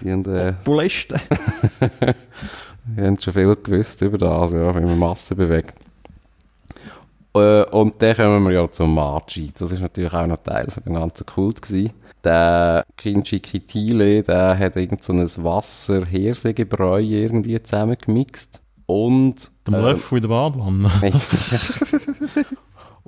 Die 0.00 0.12
haben, 0.12 0.24
äh, 0.32 0.52
Populisten. 0.52 1.20
die 2.86 3.02
haben 3.02 3.20
schon 3.20 3.34
viel 3.34 3.56
gewusst 3.56 4.00
über 4.02 4.16
das, 4.16 4.52
ja, 4.52 4.74
wie 4.76 4.86
man 4.86 4.96
Massen 4.96 5.36
bewegt. 5.36 5.74
Äh, 7.34 7.64
und 7.64 8.00
dann 8.00 8.14
kommen 8.14 8.44
wir 8.44 8.52
ja 8.52 8.70
zum 8.70 8.94
Magi. 8.94 9.50
Das 9.58 9.72
ist 9.72 9.80
natürlich 9.80 10.12
auch 10.12 10.28
noch 10.28 10.36
Teil 10.36 10.70
von 10.70 10.84
dem 10.84 10.94
ganzen 10.94 11.26
Kult 11.26 11.60
gewesen. 11.60 11.90
Der 12.22 12.84
Kinchi 12.96 13.40
Kitile, 13.40 14.22
der 14.22 14.56
hat 14.56 14.76
irgend 14.76 15.02
so 15.02 15.12
ein 15.12 15.26
Wasser-Hirsegebräu 15.26 17.00
irgendwie 17.00 17.60
zusammengemixt. 17.60 18.60
Und... 18.86 19.50
Der 19.66 19.74
äh, 19.74 19.82
Löffel 19.82 20.18
in 20.18 20.22
der 20.22 20.28
Badewanne. 20.28 20.90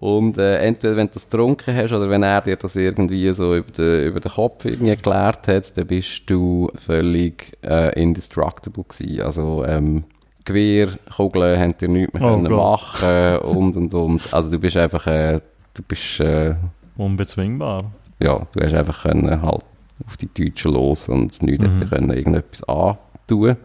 Und 0.00 0.38
äh, 0.38 0.56
entweder 0.60 0.96
wenn 0.96 1.08
du 1.08 1.12
das 1.12 1.28
getrunken 1.28 1.76
hast 1.76 1.92
oder 1.92 2.08
wenn 2.08 2.22
er 2.22 2.40
dir 2.40 2.56
das 2.56 2.74
irgendwie 2.74 3.28
so 3.34 3.54
über 3.54 3.70
den, 3.70 4.06
über 4.06 4.20
den 4.20 4.32
Kopf 4.32 4.64
irgendwie 4.64 4.90
erklärt 4.90 5.46
hat, 5.46 5.76
dann 5.76 5.86
bist 5.86 6.22
du 6.24 6.70
völlig 6.74 7.58
äh, 7.62 8.00
indestructible 8.00 8.84
gewesen. 8.84 9.20
Also 9.20 9.62
ähm, 9.66 10.04
Gewehr, 10.46 10.88
Kugeln 11.14 11.60
haben 11.60 11.76
dir 11.76 11.88
nichts 11.88 12.14
mehr 12.14 12.22
Oh 12.22 12.36
können 12.36 12.50
machen 12.50 13.38
und 13.44 13.76
und 13.76 13.92
und. 13.92 14.32
Also 14.32 14.50
du 14.50 14.58
bist 14.58 14.78
einfach, 14.78 15.06
äh, 15.06 15.40
du 15.74 15.82
bist, 15.86 16.18
äh, 16.20 16.54
Unbezwingbar. 16.96 17.92
ja, 18.22 18.46
du 18.52 18.64
hast 18.64 18.72
einfach 18.72 19.02
können 19.02 19.42
halt 19.42 19.64
auf 20.06 20.16
die 20.16 20.28
Deutschen 20.32 20.72
los 20.72 21.10
und 21.10 21.42
nichts 21.42 21.66
mhm. 21.66 21.90
können 21.90 22.10
irgendetwas 22.10 22.64
antun. 22.64 23.56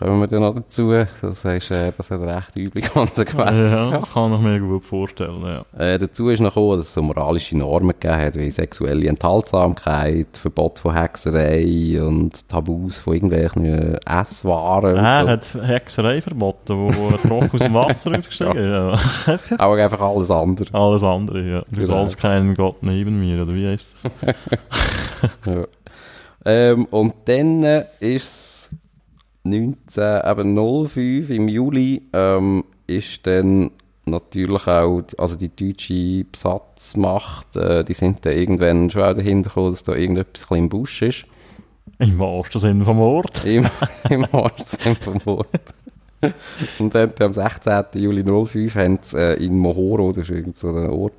Kommen 0.00 0.20
wir 0.20 0.26
dann 0.28 0.40
noch 0.40 0.54
dazu. 0.54 0.92
Das, 1.20 1.44
heißt, 1.44 1.70
äh, 1.72 1.92
das 1.94 2.10
hat 2.10 2.20
recht 2.22 2.56
üble 2.56 2.80
Konsequenzen. 2.94 3.68
Ja, 3.68 3.90
das 3.90 4.14
kann 4.14 4.32
ich 4.32 4.40
mir 4.40 4.58
gut 4.58 4.82
vorstellen, 4.84 5.42
ja. 5.42 5.62
Äh, 5.78 5.98
dazu 5.98 6.30
ist 6.30 6.40
noch 6.40 6.54
gekommen, 6.54 6.78
dass 6.78 6.86
es 6.88 6.94
so 6.94 7.02
moralische 7.02 7.54
Normen 7.58 7.90
gegeben 7.90 8.16
hat, 8.16 8.34
wie 8.36 8.50
sexuelle 8.50 9.06
Enthaltsamkeit, 9.08 10.28
Verbot 10.38 10.78
von 10.78 10.94
Hexerei 10.94 12.02
und 12.02 12.48
Tabus 12.48 12.96
von 12.98 13.12
irgendwelchen 13.14 13.64
äh, 13.66 13.98
Esswaren. 14.06 14.96
Er 14.96 15.22
und 15.24 15.28
hat 15.30 15.54
Hexerei 15.62 16.22
verboten, 16.22 16.94
wo 16.94 17.08
er 17.10 17.20
trocken 17.20 17.50
aus 17.52 17.58
dem 17.60 17.74
Wasser 17.74 18.10
rausgestiegen 18.14 18.56
ist. 18.56 18.64
Ja. 18.64 18.96
so. 19.48 19.56
Aber 19.58 19.76
einfach 19.76 20.00
alles 20.00 20.30
andere. 20.30 20.72
Alles 20.72 21.02
andere, 21.02 21.42
ja. 21.42 21.62
Du 21.70 21.80
Genau. 21.82 21.92
sollst 21.92 22.18
keinen 22.18 22.54
Gott 22.54 22.82
neben 22.82 23.20
mir, 23.20 23.42
oder 23.42 23.54
wie 23.54 23.68
heißt 23.68 23.96
das? 24.22 24.34
Ja. 25.46 25.64
Ähm, 26.46 26.86
und 26.86 27.12
dann 27.26 27.62
äh, 27.64 27.84
ist 28.00 28.24
es 28.24 28.49
1905 29.44 31.30
im 31.30 31.48
Juli 31.48 32.02
ähm, 32.12 32.64
ist 32.86 33.26
dann 33.26 33.70
natürlich 34.06 34.66
auch, 34.66 35.02
die- 35.02 35.18
also 35.18 35.36
die 35.36 35.48
deutsche 35.54 36.24
Besatzmacht, 36.30 37.56
äh, 37.56 37.84
die 37.84 37.94
sind 37.94 38.24
dann 38.26 38.32
irgendwann 38.32 38.90
schon 38.90 39.02
auch 39.02 39.14
dahinter 39.14 39.50
gekommen, 39.50 39.72
dass 39.72 39.84
da 39.84 39.94
irgendetwas 39.94 40.46
im 40.56 40.68
Busch 40.68 41.02
ist. 41.02 41.24
Im 41.98 42.18
wahrsten 42.18 42.60
Sinne 42.60 42.84
vom 42.84 42.98
Wort. 42.98 43.44
Im, 43.44 43.66
im 44.08 44.22
wahrsten 44.32 44.78
Sinne 44.80 44.96
vom 44.96 45.26
Wort. 45.26 45.48
Und 46.78 46.94
dann 46.94 47.12
am 47.20 47.32
16. 47.32 47.84
Juli 47.94 48.24
05 48.24 48.74
haben 48.74 48.98
sie 49.02 49.18
äh, 49.18 49.42
in 49.44 49.58
Mohoro, 49.58 50.12
das 50.12 50.24
ist 50.28 50.30
irgend 50.36 50.56
so 50.58 50.68
ein 50.68 50.90
Ort 50.90 51.14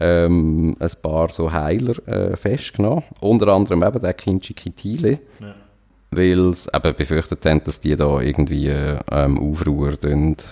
ähm, 0.00 0.76
ein 0.78 0.90
paar 1.02 1.28
so 1.30 1.52
Heiler 1.52 1.94
äh, 2.08 2.36
festgenommen. 2.36 3.04
Unter 3.20 3.48
anderem 3.48 3.82
eben 3.82 4.00
der 4.00 4.14
Kinchi 4.14 4.54
Kitile, 4.54 5.20
Ja. 5.40 5.54
Weil 6.10 6.54
sie 6.54 6.70
eben 6.74 6.96
befürchtet 6.96 7.44
haben, 7.44 7.62
dass 7.64 7.80
die 7.80 7.94
da 7.94 8.20
irgendwie 8.20 8.68
äh, 8.68 8.98
ähm, 9.10 9.38
Aufruhr 9.38 9.94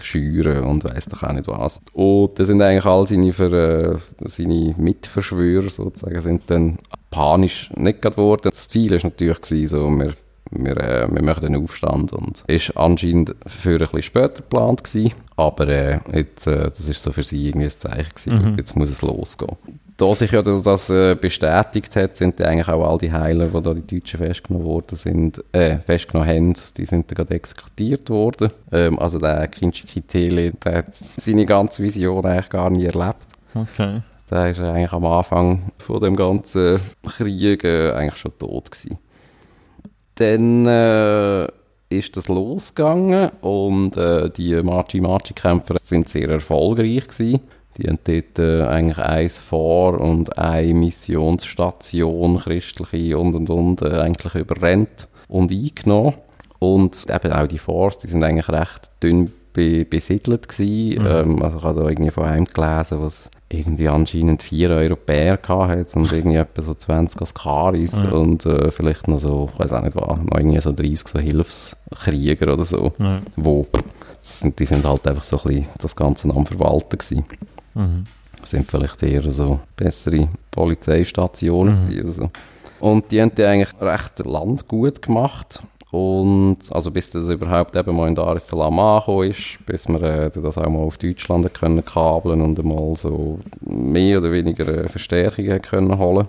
schüren 0.02 0.64
und 0.64 0.84
weiss 0.84 1.06
doch 1.06 1.22
auch 1.22 1.32
nicht 1.32 1.48
was. 1.48 1.80
Und 1.92 2.38
da 2.38 2.44
sind 2.44 2.60
eigentlich 2.60 2.84
all 2.84 3.06
seine, 3.06 3.32
Ver, 3.32 3.52
äh, 3.52 3.98
seine 4.26 4.74
Mitverschwörer 4.76 5.70
sozusagen 5.70 6.20
sind 6.20 6.42
dann 6.48 6.78
panisch 7.10 7.70
nicht 7.74 8.02
geworden. 8.02 8.50
Das 8.50 8.68
Ziel 8.68 8.92
ist 8.92 9.04
natürlich 9.04 9.40
gewesen, 9.40 9.66
so, 9.68 9.88
wir, 9.88 10.14
wir, 10.50 10.76
äh, 10.76 11.08
wir 11.10 11.22
machen 11.22 11.46
einen 11.46 11.62
Aufstand 11.62 12.12
und 12.12 12.44
ist 12.46 12.76
anscheinend 12.76 13.34
für 13.46 13.74
ein 13.74 13.78
bisschen 13.78 14.02
später 14.02 14.36
geplant 14.36 14.84
gewesen. 14.84 15.14
Aber 15.36 15.68
äh, 15.68 16.00
jetzt, 16.12 16.46
äh, 16.46 16.68
das 16.68 16.86
ist 16.86 17.02
so 17.02 17.12
für 17.12 17.22
sie 17.22 17.48
irgendwie 17.48 17.66
ein 17.66 17.70
Zeichen 17.70 18.10
gewesen. 18.14 18.52
Mhm. 18.52 18.58
Jetzt 18.58 18.76
muss 18.76 18.90
es 18.90 19.02
losgehen. 19.02 19.56
Da 19.96 20.14
sich 20.14 20.30
ja 20.30 20.42
das, 20.42 20.62
das 20.62 20.90
äh, 20.90 21.14
bestätigt 21.14 21.96
hat, 21.96 22.18
sind 22.18 22.40
eigentlich 22.42 22.68
auch 22.68 22.86
all 22.86 22.98
die 22.98 23.12
Heiler, 23.12 23.46
die 23.46 23.62
da 23.62 23.72
die 23.72 23.86
Deutschen 23.98 24.18
festgenommen 24.18 24.66
worden 24.66 24.94
sind, 24.94 25.42
äh, 25.52 25.78
festgenommen 25.78 26.28
haben, 26.28 26.54
die 26.76 26.84
sind 26.84 27.08
gerade 27.08 27.34
exekutiert 27.34 28.10
worden. 28.10 28.50
Ähm, 28.72 28.98
also 28.98 29.18
der 29.18 29.48
Kinchi 29.48 29.86
Kitele, 29.86 30.52
der 30.52 30.78
hat 30.78 30.94
seine 30.94 31.46
ganze 31.46 31.82
Vision 31.82 32.26
eigentlich 32.26 32.50
gar 32.50 32.68
nie 32.68 32.84
erlebt. 32.84 33.26
Okay. 33.54 34.02
Der 34.30 34.50
ist 34.50 34.60
eigentlich 34.60 34.92
am 34.92 35.06
Anfang 35.06 35.72
von 35.78 36.00
dem 36.00 36.16
ganzen 36.16 36.80
Krieg 37.06 37.64
äh, 37.64 37.92
eigentlich 37.92 38.16
schon 38.16 38.36
tot 38.38 38.70
gewesen. 38.70 38.98
Dann 40.16 40.66
äh, 40.66 41.46
ist 41.88 42.16
das 42.16 42.28
losgegangen 42.28 43.30
und 43.40 43.96
äh, 43.96 44.28
die 44.30 44.62
Machi-Machi-Kämpfer 44.62 45.76
sind 45.82 46.08
sehr 46.08 46.28
erfolgreich 46.28 47.06
gewesen. 47.06 47.40
Die 47.78 47.88
haben 47.88 47.98
dort 48.04 48.38
äh, 48.38 48.62
eigentlich 48.62 48.98
eins 48.98 49.38
vor 49.38 50.00
und 50.00 50.38
eine 50.38 50.72
Missionsstation, 50.74 52.38
christliche 52.38 53.18
und 53.18 53.34
und 53.34 53.50
und, 53.50 53.82
äh, 53.82 53.98
eigentlich 54.00 54.34
überrennt 54.34 55.08
und 55.28 55.50
eingenommen. 55.52 56.14
Und 56.58 57.06
eben 57.10 57.32
auch 57.32 57.46
die 57.46 57.58
Force, 57.58 57.98
die 57.98 58.06
sind 58.08 58.24
eigentlich 58.24 58.48
recht 58.48 58.90
dünn 59.02 59.30
be 59.52 59.84
besiedelt 59.84 60.48
gewesen. 60.48 61.02
Mhm. 61.02 61.06
Ähm, 61.06 61.42
also 61.42 61.58
ich 61.58 61.64
habe 61.64 61.80
da 61.82 61.88
irgendwie 61.88 62.10
von 62.10 62.24
einem 62.24 62.44
gelesen, 62.46 63.00
was 63.00 63.30
irgendwie 63.48 63.88
anscheinend 63.88 64.42
vier 64.42 64.70
Europäer 64.70 65.36
gehabt 65.36 65.70
hat 65.70 65.96
und 65.96 66.10
irgendwie 66.12 66.36
etwa 66.36 66.62
so 66.62 66.74
20 66.74 67.22
Askaris 67.22 67.92
Ja. 68.02 68.10
und 68.10 68.44
äh, 68.44 68.70
vielleicht 68.70 69.06
noch 69.06 69.18
so, 69.18 69.48
ich 69.52 69.58
weiß 69.58 69.72
auch 69.72 69.82
nicht 69.82 69.94
was, 69.96 70.18
noch 70.18 70.36
irgendwie 70.36 70.60
so 70.60 70.72
30 70.72 70.98
so 71.08 71.18
Hilfskrieger 71.20 72.52
oder 72.52 72.64
so, 72.64 72.92
Ja. 72.98 73.20
wo 73.36 73.66
die 74.58 74.64
sind 74.66 74.84
halt 74.84 75.06
einfach 75.06 75.22
so 75.22 75.38
ein 75.38 75.42
bisschen 75.44 75.66
das 75.80 75.94
Ganze 75.94 76.28
am 76.30 76.44
Verwalten 76.46 76.98
gewesen. 76.98 77.24
Mhm. 77.76 78.04
Sind 78.42 78.70
vielleicht 78.70 79.02
eher 79.02 79.30
so 79.30 79.60
bessere 79.76 80.28
Polizeistationen 80.50 81.74
Mhm. 81.74 81.88
gewesen 81.88 82.02
oder 82.04 82.12
so. 82.12 82.30
Und 82.80 83.10
die 83.10 83.22
haben 83.22 83.34
die 83.34 83.44
eigentlich 83.44 83.80
recht 83.80 84.18
Land 84.24 84.68
gut 84.68 85.00
gemacht. 85.02 85.62
Und 85.92 86.58
also 86.72 86.90
bis 86.90 87.10
das 87.10 87.28
überhaupt 87.30 87.74
eben 87.76 87.96
mal 87.96 88.08
in 88.08 88.14
Dar 88.14 88.36
es 88.36 88.48
Salaam 88.48 88.78
angekommen 88.78 89.30
ist, 89.30 89.64
bis 89.64 89.88
wir 89.88 90.02
äh, 90.02 90.30
das 90.30 90.58
auch 90.58 90.68
mal 90.68 90.80
auf 90.80 90.98
Deutschland 90.98 91.52
können 91.54 91.84
kabeln 91.84 92.42
und 92.42 92.58
einmal 92.58 92.96
so 92.96 93.38
mehr 93.60 94.18
oder 94.18 94.32
weniger 94.32 94.66
äh, 94.66 94.88
Verstärkungen 94.88 95.62
können 95.62 95.96
holen. 95.96 96.26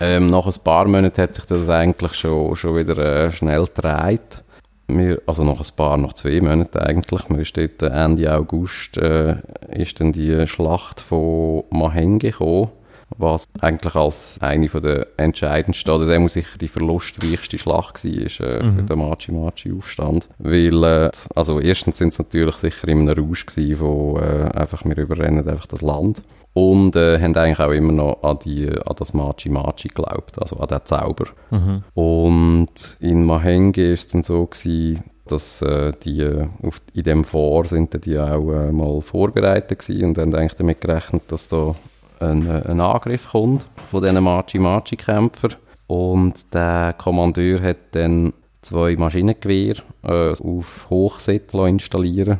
Ähm, 0.00 0.30
nach 0.30 0.46
ein 0.46 0.62
paar 0.64 0.86
Monaten 0.86 1.20
hat 1.20 1.34
sich 1.34 1.44
das 1.46 1.68
eigentlich 1.68 2.14
schon, 2.14 2.56
schon 2.56 2.76
wieder 2.76 2.96
äh, 2.98 3.32
schnell 3.32 3.66
gedreht. 3.66 4.42
Wir, 4.88 5.20
also 5.26 5.42
nach 5.44 5.58
ein 5.60 5.76
paar, 5.76 5.96
nach 5.96 6.12
zwei 6.12 6.40
Monaten 6.40 6.78
eigentlich. 6.78 7.22
Wir 7.28 7.38
ist 7.40 7.56
dort 7.56 7.82
äh, 7.82 7.86
Ende 7.88 8.32
August 8.32 8.96
äh, 8.98 9.36
ist 9.76 10.00
dann 10.00 10.12
die 10.12 10.46
Schlacht 10.46 11.00
von 11.00 11.64
Mahenge 11.70 12.18
gekommen, 12.18 12.70
was 13.18 13.46
eigentlich 13.60 13.94
als 13.94 14.38
eine 14.40 14.68
von 14.68 14.82
der 14.82 15.06
entscheidendsten, 15.16 15.92
oder 15.92 16.06
der 16.06 16.20
muss 16.20 16.34
sicher 16.34 16.58
die 16.60 16.68
verlustreichste 16.68 17.58
Schlacht 17.58 18.04
war, 18.04 18.12
ist 18.12 18.40
äh, 18.40 18.62
Mhm. 18.62 18.86
den 18.86 18.98
Machi-Machi-Aufstand. 18.98 20.28
Weil, 20.38 20.84
äh, 20.84 21.10
also 21.34 21.60
erstens 21.60 21.98
sind 21.98 22.08
es 22.08 22.18
natürlich 22.18 22.56
sicher 22.56 22.88
in 22.88 23.08
einem 23.08 23.24
Rausch 23.24 23.46
gewesen, 23.46 23.80
wo 23.80 24.18
äh, 24.18 24.50
einfach, 24.56 24.84
wir 24.84 24.96
überrennen 24.96 25.48
einfach 25.48 25.66
das 25.66 25.82
Land. 25.82 26.22
Und 26.56 26.96
äh, 26.96 27.20
haben 27.20 27.36
eigentlich 27.36 27.60
auch 27.60 27.70
immer 27.70 27.92
noch 27.92 28.22
an, 28.22 28.38
die, 28.42 28.66
an 28.66 28.96
das 28.96 29.12
Machi-Machi 29.12 29.88
geglaubt, 29.88 30.40
also 30.40 30.56
an 30.56 30.68
den 30.68 30.80
Zauber. 30.84 31.26
Mhm. 31.50 31.84
Und 31.92 32.96
in 33.00 33.26
Mahenge 33.26 33.92
ist 33.92 34.06
es 34.06 34.12
dann 34.12 34.22
so 34.22 34.46
gewesen, 34.46 35.02
dass 35.26 35.60
äh, 35.60 35.92
die 36.02 36.20
äh, 36.20 36.46
auf, 36.62 36.80
in 36.94 37.02
dem 37.02 37.24
Vor 37.24 37.66
sind 37.66 37.92
dann 37.92 38.00
die 38.00 38.18
auch 38.18 38.50
äh, 38.50 38.72
mal 38.72 39.02
vorbereitet 39.02 39.80
gewesen 39.80 40.08
und 40.08 40.18
haben 40.18 40.34
eigentlich 40.34 40.54
damit 40.54 40.80
gerechnet, 40.80 41.24
dass 41.28 41.48
da 41.48 41.74
ein, 42.20 42.46
äh, 42.46 42.62
ein 42.66 42.80
Angriff 42.80 43.32
kommt 43.32 43.66
von 43.90 44.02
diesen 44.02 44.24
Machi-Machi-Kämpfern. 44.24 45.56
Und 45.88 46.54
der 46.54 46.94
Kommandeur 46.96 47.60
hat 47.60 47.76
dann 47.90 48.32
zwei 48.62 48.96
Maschinengewehre 48.96 49.82
äh, 50.04 50.30
auf 50.30 50.86
Hochsitz 50.88 51.52
installieren 51.52 52.38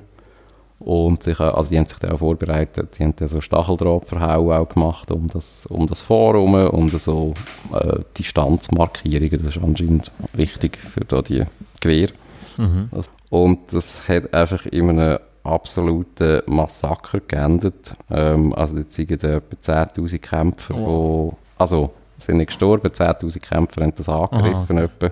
und 0.79 1.23
sich, 1.23 1.41
also 1.41 1.71
die 1.71 1.79
haben 1.79 1.87
sich 1.87 1.99
dann 1.99 2.13
auch 2.13 2.19
vorbereitet, 2.19 2.99
die 2.99 3.05
haben 3.05 3.15
dann 3.17 3.29
so 3.29 3.41
Stacheldrahtverhauen 3.41 4.53
auch 4.57 4.69
gemacht 4.69 5.11
um 5.11 5.27
das, 5.29 5.67
um 5.67 5.87
das 5.87 6.03
Forum 6.03 6.55
und 6.55 6.91
so 7.01 7.33
äh, 7.73 8.01
Distanzmarkierungen, 8.19 9.43
das 9.45 9.57
ist 9.57 9.63
anscheinend 9.63 10.11
wichtig 10.35 10.77
für 10.79 11.01
da 11.01 11.23
die 11.23 11.45
Gewehre. 11.81 12.13
Mhm. 12.57 12.89
Das- 12.93 13.11
Und 13.31 13.73
das 13.73 14.09
hat 14.09 14.33
einfach 14.35 14.67
in 14.67 14.91
einem 14.91 15.19
absoluten 15.45 16.43
Massaker 16.47 17.21
geendet. 17.27 17.95
Ähm, 18.11 18.53
also 18.55 18.77
dort 18.77 18.93
sind 18.93 19.11
etwa 19.11 19.41
10'000 19.61 20.19
Kämpfer, 20.19 20.75
Wow. 20.75 21.31
die, 21.33 21.37
also 21.59 21.93
sind 22.19 22.39
nicht 22.39 22.49
gestorben, 22.49 22.89
10'000 22.93 23.41
Kämpfer 23.41 23.83
haben 23.83 23.93
das 23.97 24.09
angegriffen. 24.09 24.79
etwa. 24.79 25.11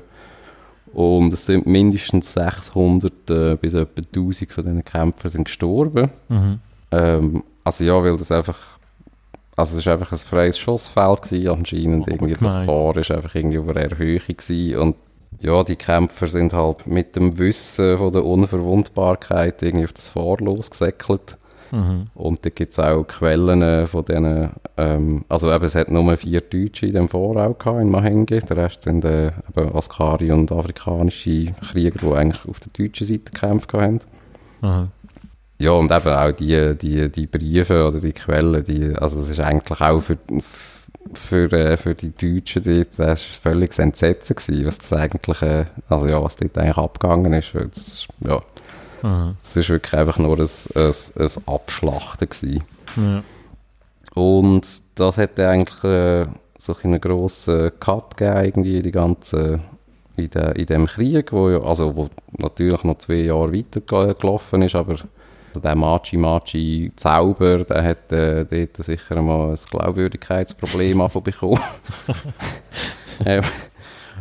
Und 0.95 1.33
es 1.33 1.47
sind 1.47 1.67
mindestens 1.67 2.33
600 2.33 3.13
äh, 3.31 3.57
bis 3.57 3.75
etwa 3.75 4.01
1000 4.15 4.53
von 4.53 4.65
diesen 4.65 4.85
Kämpfern 4.85 5.31
sind 5.31 5.45
gestorben. 5.45 6.11
Mhm. 6.29 6.59
Ähm, 6.93 7.45
Also 7.65 7.85
ja, 7.85 8.03
weil 8.03 8.17
das 8.17 8.31
einfach, 8.31 8.59
also 9.57 9.79
es 9.79 9.87
war 9.87 9.95
einfach 9.95 10.13
ein 10.13 10.19
freies 10.19 10.59
Schussfeld 10.59 11.23
gewesen, 11.23 11.49
anscheinend. 11.49 12.07
Oh, 12.07 12.11
irgendwie 12.11 12.35
das. 12.35 12.57
Fahren 12.57 12.99
ist 12.99 13.11
einfach 13.11 13.35
irgendwie 13.35 13.59
auf 13.59 13.69
einer 13.69 13.81
Erhöhung 13.81 14.21
gewesen. 14.27 14.77
und 14.79 14.97
ja, 15.41 15.63
die 15.65 15.77
Kämpfer 15.77 16.27
sind 16.27 16.53
halt 16.53 16.87
mit 16.87 17.17
dem 17.17 17.39
Wissen 17.39 17.99
von 17.99 18.13
der 18.13 18.25
Unverwundbarkeit 18.25 19.63
irgendwie 19.63 19.85
auf 19.85 19.93
das 19.93 20.09
Fahr 20.09 20.37
losgesäckelt. 20.39 21.37
Mhm. 21.71 22.07
Und 22.15 22.45
da 22.45 22.51
gibt 22.51 22.73
es 22.73 22.79
auch 22.79 23.05
Quellen 23.05 23.63
äh, 23.63 23.87
von 23.87 24.05
denen, 24.05 24.51
ähm, 24.77 25.25
also 25.29 25.53
eben, 25.53 25.65
es 25.65 25.75
hat 25.75 25.91
nur 25.91 26.17
vier 26.17 26.41
Deutsche 26.41 26.87
in 26.87 26.95
dem 26.95 27.09
Vorau 27.09 27.55
gehabt, 27.55 27.81
in 27.81 27.91
Mahenge. 27.91 28.25
Der 28.27 28.57
Rest 28.57 28.83
sind 28.85 29.05
äh, 29.05 29.29
eben 29.57 29.75
Askari 29.75 30.31
und 30.33 30.53
afrikanische 30.53 31.53
Krieger, 31.71 31.99
die 32.01 32.15
eigentlich 32.15 32.49
auf 32.49 32.61
der 32.61 32.71
deutschen 32.87 33.07
Seite 33.07 33.31
gekämpft 33.33 33.73
haben. 33.73 34.01
Aha. 34.63 34.89
Ja, 35.59 35.71
und 35.71 35.91
eben 35.93 36.09
auch 36.09 36.33
die, 36.33 36.75
die, 36.77 37.11
die 37.11 37.27
Briefe 37.27 37.87
oder 37.89 38.01
die 38.01 38.13
Quellen, 38.13 38.65
die, 38.65 38.95
also 38.97 39.17
das 39.21 39.31
ist 39.31 39.41
eigentlich 39.41 39.81
auch 39.81 40.01
für, 40.01 40.19
für, 41.15 41.53
äh, 41.53 41.77
für 41.77 41.95
die 41.95 42.11
Deutschen 42.11 42.65
dort, 42.65 42.89
das 42.99 42.99
war 43.45 43.53
völlig 43.53 43.79
Entsetzen 43.79 44.37
gewesen, 44.37 44.67
was 44.67 44.79
das 44.79 44.93
eigentlich, 44.93 45.43
äh, 45.43 45.65
also 45.89 46.07
ja, 46.07 46.23
was 46.23 46.37
dort 46.37 46.59
eigentlich 46.59 46.77
abgegangen 46.77 47.33
ist. 47.35 47.55
Das, 47.55 47.87
ist- 47.87 48.09
ja, 48.27 48.43
Aha. 49.05 49.35
das 49.41 49.57
ist 49.57 49.69
wirklich 49.69 49.93
einfach 49.95 50.19
nur 50.19 50.39
ein, 50.39 50.49
ein, 50.75 50.93
ein 51.19 51.31
Abschlachten 51.47 52.29
gewesen. 52.29 52.65
Ja. 52.97 53.23
Und 54.15 54.67
das 54.95 55.17
hätte 55.17 55.49
eigentlich 55.49 55.85
äh, 55.85 56.27
so 56.59 56.75
einen 56.83 57.01
grossen 57.01 57.73
Cut 57.81 58.17
gegeben, 58.17 58.45
irgendwie 58.45 58.83
die 58.83 58.93
ganze, 58.93 59.61
in, 60.17 60.31
de, 60.31 60.59
in 60.59 60.67
dem 60.67 60.87
Krieg, 60.87 61.33
wo, 61.33 61.51
ja- 61.51 61.61
also, 61.63 61.95
wo 61.97 62.09
natürlich 62.39 62.83
noch 62.85 62.99
zwei 62.99 63.15
Jahre 63.17 63.53
weiter 63.53 63.81
ge- 63.81 64.15
gelaufen 64.19 64.63
ist, 64.63 64.75
aber 64.75 64.93
also 64.93 65.61
der 65.63 65.75
Machi-Machi-Zauber, 65.77 67.65
der 67.65 67.85
hat 67.85 68.13
äh, 68.13 68.45
dort 68.45 68.77
sicher 68.85 69.21
mal 69.23 69.51
ein 69.51 69.59
Glaubwürdigkeitsproblem 69.71 71.07
bekommen. 71.25 71.61
ähm, 73.27 73.43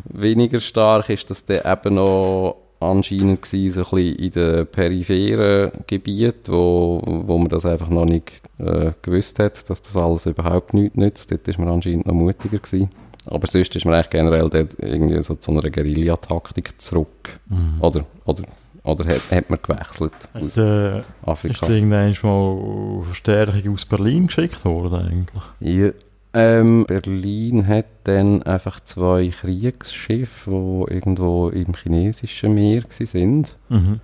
weniger 0.06 0.60
stark 0.60 1.10
ist 1.10 1.30
das 1.30 1.46
dann 1.46 1.62
eben 1.72 1.96
noch 1.96 2.58
anscheinend 2.84 3.42
gewesen, 3.42 3.74
so 3.74 3.82
ein 3.82 4.04
bisschen 4.04 4.16
in 4.16 4.32
den 4.32 4.68
peripheren 4.68 5.72
Gebieten, 5.88 6.52
wo, 6.52 7.02
wo 7.06 7.38
man 7.38 7.50
das 7.50 7.66
einfach 7.66 7.90
noch 7.90 8.06
nicht 8.06 8.42
äh, 8.60 8.92
gewusst 9.02 9.40
hat, 9.40 9.70
dass 9.70 9.82
das 9.82 9.96
alles 9.96 10.26
überhaupt 10.26 10.74
nichts 10.74 10.98
nützt. 10.98 11.32
Dort 11.32 11.48
ist 11.48 11.60
man 11.60 11.68
anscheinend 11.68 12.06
noch 12.06 12.14
mutiger 12.14 12.60
gewesen. 12.60 12.90
Aber 13.28 13.48
sonst 13.48 13.76
ist 13.76 13.86
man 13.86 13.94
eigentlich 13.94 14.10
generell 14.10 14.50
dort 14.50 14.76
irgendwie 14.80 15.22
so 15.24 15.36
zu 15.36 15.52
einer 15.52 15.70
Guerillataktik 15.70 16.80
zurück. 16.80 17.40
Mhm. 17.48 17.82
Oder, 17.82 18.06
oder, 18.26 18.44
oder 18.84 19.06
hat, 19.06 19.32
hat 19.32 19.50
man 19.50 19.60
gewechselt 19.62 20.14
aus 20.34 20.44
Ist, 20.44 20.58
äh, 20.58 21.00
ist 21.00 21.06
Afrika? 21.26 21.68
irgendwann 21.70 22.16
mal 22.22 23.04
Verstärkung 23.06 23.74
aus 23.74 23.86
Berlin 23.86 24.28
geschickt 24.28 24.66
worden 24.66 24.96
eigentlich? 24.96 25.44
Ja, 25.62 25.92
ähm, 26.34 26.86
Berlin 26.88 27.68
hat 27.68 27.86
dann 28.06 28.42
einfach 28.44 28.80
zwei 28.80 29.28
Kriegsschiffe, 29.30 30.86
die 30.90 30.94
irgendwo 30.94 31.50
im 31.50 31.74
chinesischen 31.76 32.56
Meer 32.56 32.84
sind, 32.90 33.56
Mhm. 33.70 34.00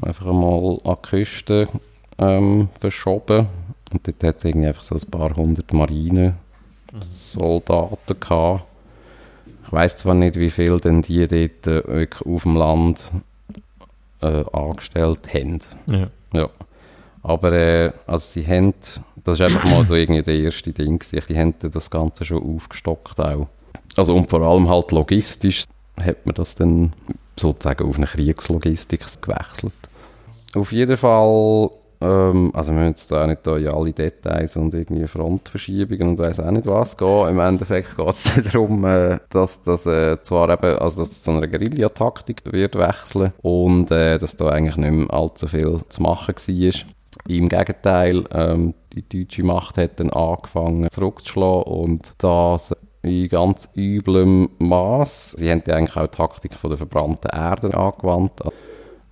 einfach 0.00 0.26
einmal 0.26 0.78
an 0.84 0.96
die 1.02 1.08
Küste 1.08 1.68
ähm, 2.18 2.68
verschoben. 2.80 3.48
Und 3.92 4.06
dort 4.06 4.22
hat 4.24 4.38
es 4.38 4.44
irgendwie 4.44 4.68
einfach 4.68 4.82
so 4.84 4.94
ein 4.96 5.10
paar 5.10 5.34
hundert 5.36 5.72
Marinesoldaten 5.72 8.20
gehabt. 8.20 8.64
Ich 9.66 9.72
weiß 9.72 9.96
zwar 9.96 10.14
nicht, 10.14 10.36
wie 10.36 10.50
viel 10.50 10.76
denn 10.78 11.02
die 11.02 11.26
dort 11.26 11.66
äh, 11.66 11.84
wirklich 11.86 12.24
auf 12.26 12.42
dem 12.44 12.56
Land 12.56 13.10
äh, 14.22 14.44
angestellt 14.52 15.32
haben. 15.34 15.60
Ja. 15.90 16.06
Ja. 16.32 16.48
Aber 17.22 17.52
äh, 17.52 17.92
also 18.06 18.26
sie 18.40 18.46
haben, 18.46 18.72
das 19.26 19.40
ist 19.40 19.44
einfach 19.44 19.64
mal 19.64 19.84
so 19.84 19.94
irgendwie 19.96 20.22
der 20.22 20.38
erste 20.38 20.72
Ding, 20.72 21.00
gewesen. 21.00 21.26
die 21.28 21.36
haben 21.36 21.54
das 21.60 21.90
Ganze 21.90 22.24
schon 22.24 22.42
aufgestockt 22.42 23.18
auch. 23.18 23.48
Also 23.96 24.14
und 24.14 24.30
vor 24.30 24.40
allem 24.42 24.68
halt 24.68 24.92
logistisch 24.92 25.64
hat 26.00 26.24
man 26.26 26.34
das 26.36 26.54
dann 26.54 26.92
sozusagen 27.36 27.88
auf 27.88 27.96
eine 27.96 28.06
Kriegslogistik 28.06 29.04
gewechselt. 29.20 29.72
Auf 30.54 30.70
jeden 30.70 30.96
Fall, 30.96 31.70
ähm, 32.00 32.52
also 32.54 32.70
wir 32.70 32.78
müssen 32.78 32.88
jetzt 32.90 33.10
da 33.10 33.26
nicht 33.26 33.44
in 33.46 33.68
alle 33.68 33.92
Details 33.92 34.56
und 34.56 34.72
irgendwie 34.72 35.08
Frontverschiebungen 35.08 36.10
und 36.10 36.18
weiss 36.18 36.38
auch 36.38 36.52
nicht 36.52 36.66
was 36.66 36.96
gehen. 36.96 37.28
Im 37.28 37.40
Endeffekt 37.40 37.96
geht 37.96 38.08
es 38.08 38.24
darum, 38.52 38.84
äh, 38.84 39.18
dass 39.30 39.60
das 39.62 39.86
äh, 39.86 40.22
zwar 40.22 40.50
eben, 40.50 40.78
also 40.78 41.00
dass 41.00 41.10
es 41.10 41.22
zu 41.24 41.32
einer 41.32 41.48
Guerillataktik 41.48 42.42
wird 42.44 42.76
wechseln 42.76 43.32
und 43.42 43.90
äh, 43.90 44.18
dass 44.18 44.36
da 44.36 44.50
eigentlich 44.50 44.76
nicht 44.76 44.92
mehr 44.92 45.12
allzu 45.12 45.48
viel 45.48 45.80
zu 45.88 46.00
machen 46.00 46.34
war. 46.36 46.72
Im 47.28 47.48
Gegenteil, 47.48 48.24
ähm, 48.32 48.74
die 48.96 49.24
deutsche 49.24 49.42
Macht 49.42 49.78
hat 49.78 50.00
dann 50.00 50.10
angefangen 50.10 50.88
zurückzuschlagen 50.90 51.62
und 51.64 52.14
das 52.18 52.74
in 53.02 53.28
ganz 53.28 53.70
üblem 53.76 54.50
Maß. 54.58 55.32
Sie 55.32 55.50
haben 55.50 55.62
ja 55.66 55.76
eigentlich 55.76 55.96
auch 55.96 56.08
die 56.08 56.16
Taktik 56.16 56.54
von 56.54 56.70
der 56.70 56.78
verbrannten 56.78 57.30
Erde 57.30 57.72
angewandt. 57.74 58.44
Also 58.44 58.56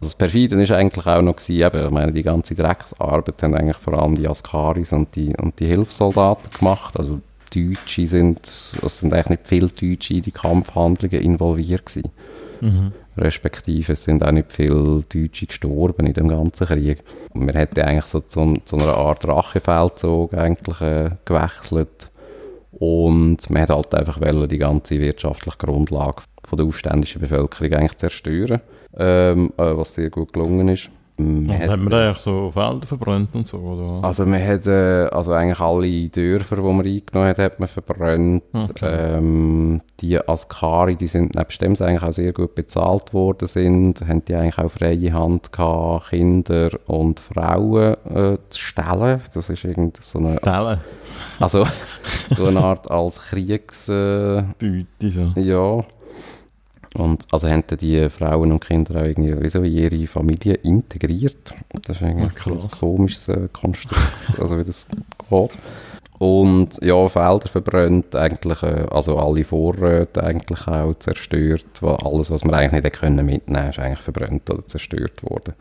das 0.00 0.14
Perfide 0.14 0.60
ist 0.60 0.70
eigentlich 0.70 1.06
auch 1.06 1.22
noch 1.22 1.36
gewesen, 1.36 1.62
eben, 1.62 1.84
ich 1.86 1.90
meine, 1.90 2.12
die 2.12 2.22
ganze 2.22 2.54
Drecksarbeit 2.54 3.42
haben 3.42 3.54
eigentlich 3.54 3.76
vor 3.76 3.94
allem 3.94 4.16
die 4.16 4.28
Askaris 4.28 4.92
und 4.92 5.14
die, 5.16 5.34
und 5.36 5.58
die 5.60 5.66
Hilfssoldaten 5.66 6.50
gemacht. 6.58 6.96
Also 6.98 7.20
Deutsche 7.54 8.06
sind, 8.06 8.40
es 8.40 8.98
sind 8.98 9.14
eigentlich 9.14 9.28
nicht 9.28 9.46
viele 9.46 9.68
Deutsche 9.68 10.14
in 10.14 10.22
die 10.22 10.32
Kampfhandlungen 10.32 11.22
involviert 11.22 11.86
gewesen. 11.86 12.10
Mhm. 12.60 12.92
Respektive 13.16 13.92
es 13.92 14.04
sind 14.04 14.24
auch 14.24 14.32
nicht 14.32 14.52
viele 14.52 15.04
Deutsche 15.08 15.46
gestorben 15.46 16.06
in 16.06 16.12
dem 16.12 16.28
ganzen 16.28 16.66
Krieg. 16.66 16.98
Und 17.32 17.46
man 17.46 17.54
hätte 17.54 17.84
eigentlich 17.86 18.06
so 18.06 18.20
zu, 18.20 18.56
zu 18.64 18.76
einer 18.76 18.94
Art 18.94 19.26
Rachefeldzug 19.26 20.34
eigentlich 20.34 20.80
äh, 20.80 21.10
gewechselt. 21.24 22.10
Und 22.72 23.48
man 23.50 23.62
hat 23.62 23.70
halt 23.70 23.94
einfach 23.94 24.20
wollen, 24.20 24.48
die 24.48 24.58
ganze 24.58 24.98
wirtschaftliche 24.98 25.58
Grundlage 25.58 26.22
von 26.44 26.56
der 26.56 26.66
aufständischen 26.66 27.20
Bevölkerung 27.20 27.72
eigentlich 27.72 27.96
zerstören, 27.96 28.60
ähm, 28.96 29.52
äh, 29.56 29.76
was 29.76 29.94
sehr 29.94 30.10
gut 30.10 30.32
gelungen 30.32 30.68
ist. 30.68 30.90
Man 31.16 31.48
Und 31.48 31.58
hat- 31.58 31.70
hat 31.70 31.78
man 31.78 31.90
da 31.90 32.06
eigentlich 32.08 32.18
so 32.18 32.50
Felder 32.50 32.86
verbrannt 32.88 33.28
und 33.34 33.46
so? 33.46 33.58
Oder? 33.58 34.04
also 34.04 34.26
man 34.26 34.44
hat 34.44 34.66
äh, 34.66 35.04
also 35.12 35.32
eigentlich 35.32 35.60
alle 35.60 36.08
Dörfer, 36.08 36.56
die 36.56 36.62
man 36.62 36.84
eingenommen 36.84 37.28
hat, 37.28 37.38
hat 37.38 37.60
man 37.60 37.68
verbrannt. 37.68 38.42
Okay. 38.52 39.14
Ähm, 39.18 39.80
die 40.00 40.18
Askari, 40.18 40.96
die 40.96 41.06
sind 41.06 41.36
nebst 41.36 41.62
dem 41.62 41.76
eigentlich 41.80 42.02
auch 42.02 42.12
sehr 42.12 42.32
gut 42.32 42.56
bezahlt 42.56 43.14
worden 43.14 43.46
sind, 43.46 44.00
haben 44.06 44.24
die 44.24 44.34
eigentlich 44.34 44.58
auch 44.58 44.70
freie 44.70 45.12
Hand 45.12 45.52
gehabt, 45.52 46.08
Kinder 46.10 46.70
und 46.86 47.20
Frauen 47.20 47.94
äh, 48.12 48.36
zu 48.48 48.60
stellen. 48.60 49.20
Das 49.32 49.48
ist 49.50 49.64
irgend 49.64 49.96
so 49.98 50.18
eine, 50.18 50.40
Tellen, 50.40 50.80
also 51.38 51.64
so 52.30 52.46
eine 52.46 52.60
Art 52.60 52.90
als 52.90 53.20
Kriegs... 53.20 53.88
Äh, 53.88 54.42
Beute, 54.58 54.86
so. 55.10 55.40
ja. 55.40 55.84
Und 56.96 57.26
also 57.32 57.48
haben 57.48 57.64
dann 57.66 57.78
die 57.78 58.08
Frauen 58.08 58.52
und 58.52 58.64
Kinder 58.64 59.00
auch 59.00 59.04
irgendwie 59.04 59.40
wie 59.42 59.48
so 59.48 59.62
in 59.62 59.72
ihre 59.72 60.06
Familie 60.06 60.54
integriert. 60.54 61.54
Das 61.82 61.96
ist 61.96 62.02
eigentlich 62.02 62.34
krass. 62.34 62.64
ein 62.64 62.78
komisches 62.78 63.28
äh, 63.28 63.48
Konstrukt, 63.52 64.00
also 64.40 64.58
wie 64.58 64.64
das 64.64 64.86
geht. 65.28 65.50
Und 66.18 66.78
ja, 66.80 67.08
Felder 67.08 67.48
verbrannt, 67.48 68.14
eigentlich, 68.14 68.62
äh, 68.62 68.86
also 68.90 69.18
alle 69.18 69.44
Vorräte 69.44 70.22
eigentlich 70.22 70.68
auch 70.68 70.94
zerstört. 70.94 71.82
Alles, 71.82 72.30
was 72.30 72.44
man 72.44 72.54
eigentlich 72.54 72.84
nicht 72.84 73.00
können 73.00 73.26
mitnehmen 73.26 73.70
ist 73.70 73.80
eigentlich 73.80 74.00
verbrannt 74.00 74.48
oder 74.48 74.64
zerstört 74.64 75.22
worden. 75.24 75.54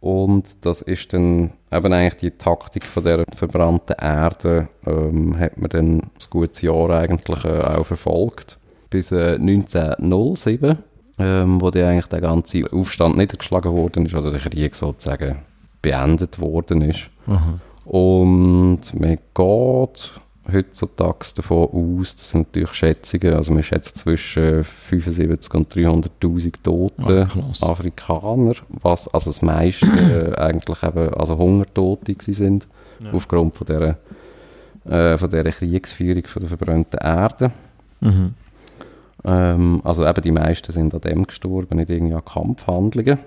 Und 0.00 0.64
das 0.64 0.80
ist 0.80 1.12
dann 1.12 1.52
eben 1.70 1.92
eigentlich 1.92 2.16
die 2.16 2.30
Taktik 2.32 2.84
von 2.84 3.04
der 3.04 3.24
verbrannten 3.36 3.96
Erde, 4.00 4.68
ähm, 4.86 5.38
hat 5.38 5.58
man 5.58 5.70
dann 5.70 5.98
ein 5.98 6.10
gutes 6.30 6.62
Jahr 6.62 6.90
eigentlich 6.90 7.44
äh, 7.44 7.60
auch 7.60 7.84
verfolgt. 7.84 8.58
Bis 8.90 9.12
äh, 9.12 9.34
1907, 9.36 10.78
ähm, 11.18 11.60
wo 11.60 11.70
dann 11.70 11.84
eigentlich 11.84 12.06
der 12.06 12.20
ganze 12.20 12.64
Aufstand 12.72 13.16
niedergeschlagen 13.16 13.72
worden 13.72 14.06
ist, 14.06 14.14
oder 14.14 14.30
der 14.30 14.40
Krieg 14.40 14.74
sozusagen 14.74 15.36
beendet 15.82 16.38
worden 16.40 16.82
ist. 16.82 17.10
Aha. 17.26 17.60
Und 17.84 18.80
man 18.98 19.16
geht 19.34 20.12
heutzutage 20.52 21.26
davon 21.36 21.68
aus, 22.00 22.16
das 22.16 22.30
sind 22.30 22.48
natürlich 22.48 22.72
Schätzungen, 22.74 23.34
also 23.34 23.52
man 23.52 23.62
schätzt 23.62 23.96
zwischen 23.98 24.64
75 24.64 25.54
und 25.54 25.72
300'000 25.74 26.62
Tote 26.62 27.28
Ah, 27.30 27.32
krass. 27.32 27.62
Afrikaner, 27.62 28.54
was 28.82 29.06
also 29.08 29.30
das 29.30 29.42
meiste 29.42 29.86
äh, 29.86 30.40
eigentlich 30.40 30.82
eben, 30.82 31.14
also 31.14 31.38
Hungertote 31.38 32.14
sind, 32.18 32.66
Ja. 33.02 33.12
aufgrund 33.12 33.56
von 33.56 33.66
dieser, 33.66 33.96
äh, 34.90 35.16
von 35.16 35.28
dieser 35.30 35.44
Kriegsführung 35.44 36.24
von 36.26 36.40
der 36.40 36.48
verbrannten 36.48 36.98
Erde. 37.00 37.52
Mhm. 38.00 38.34
Ähm, 39.24 39.80
also 39.84 40.06
eben 40.06 40.22
die 40.22 40.32
meisten 40.32 40.72
sind 40.72 40.94
an 40.94 41.00
dem 41.02 41.26
gestorben, 41.26 41.76
nicht 41.78 41.90
irgendwie 41.90 42.14
an 42.14 42.24
Kampfhandlungen. 42.24 43.18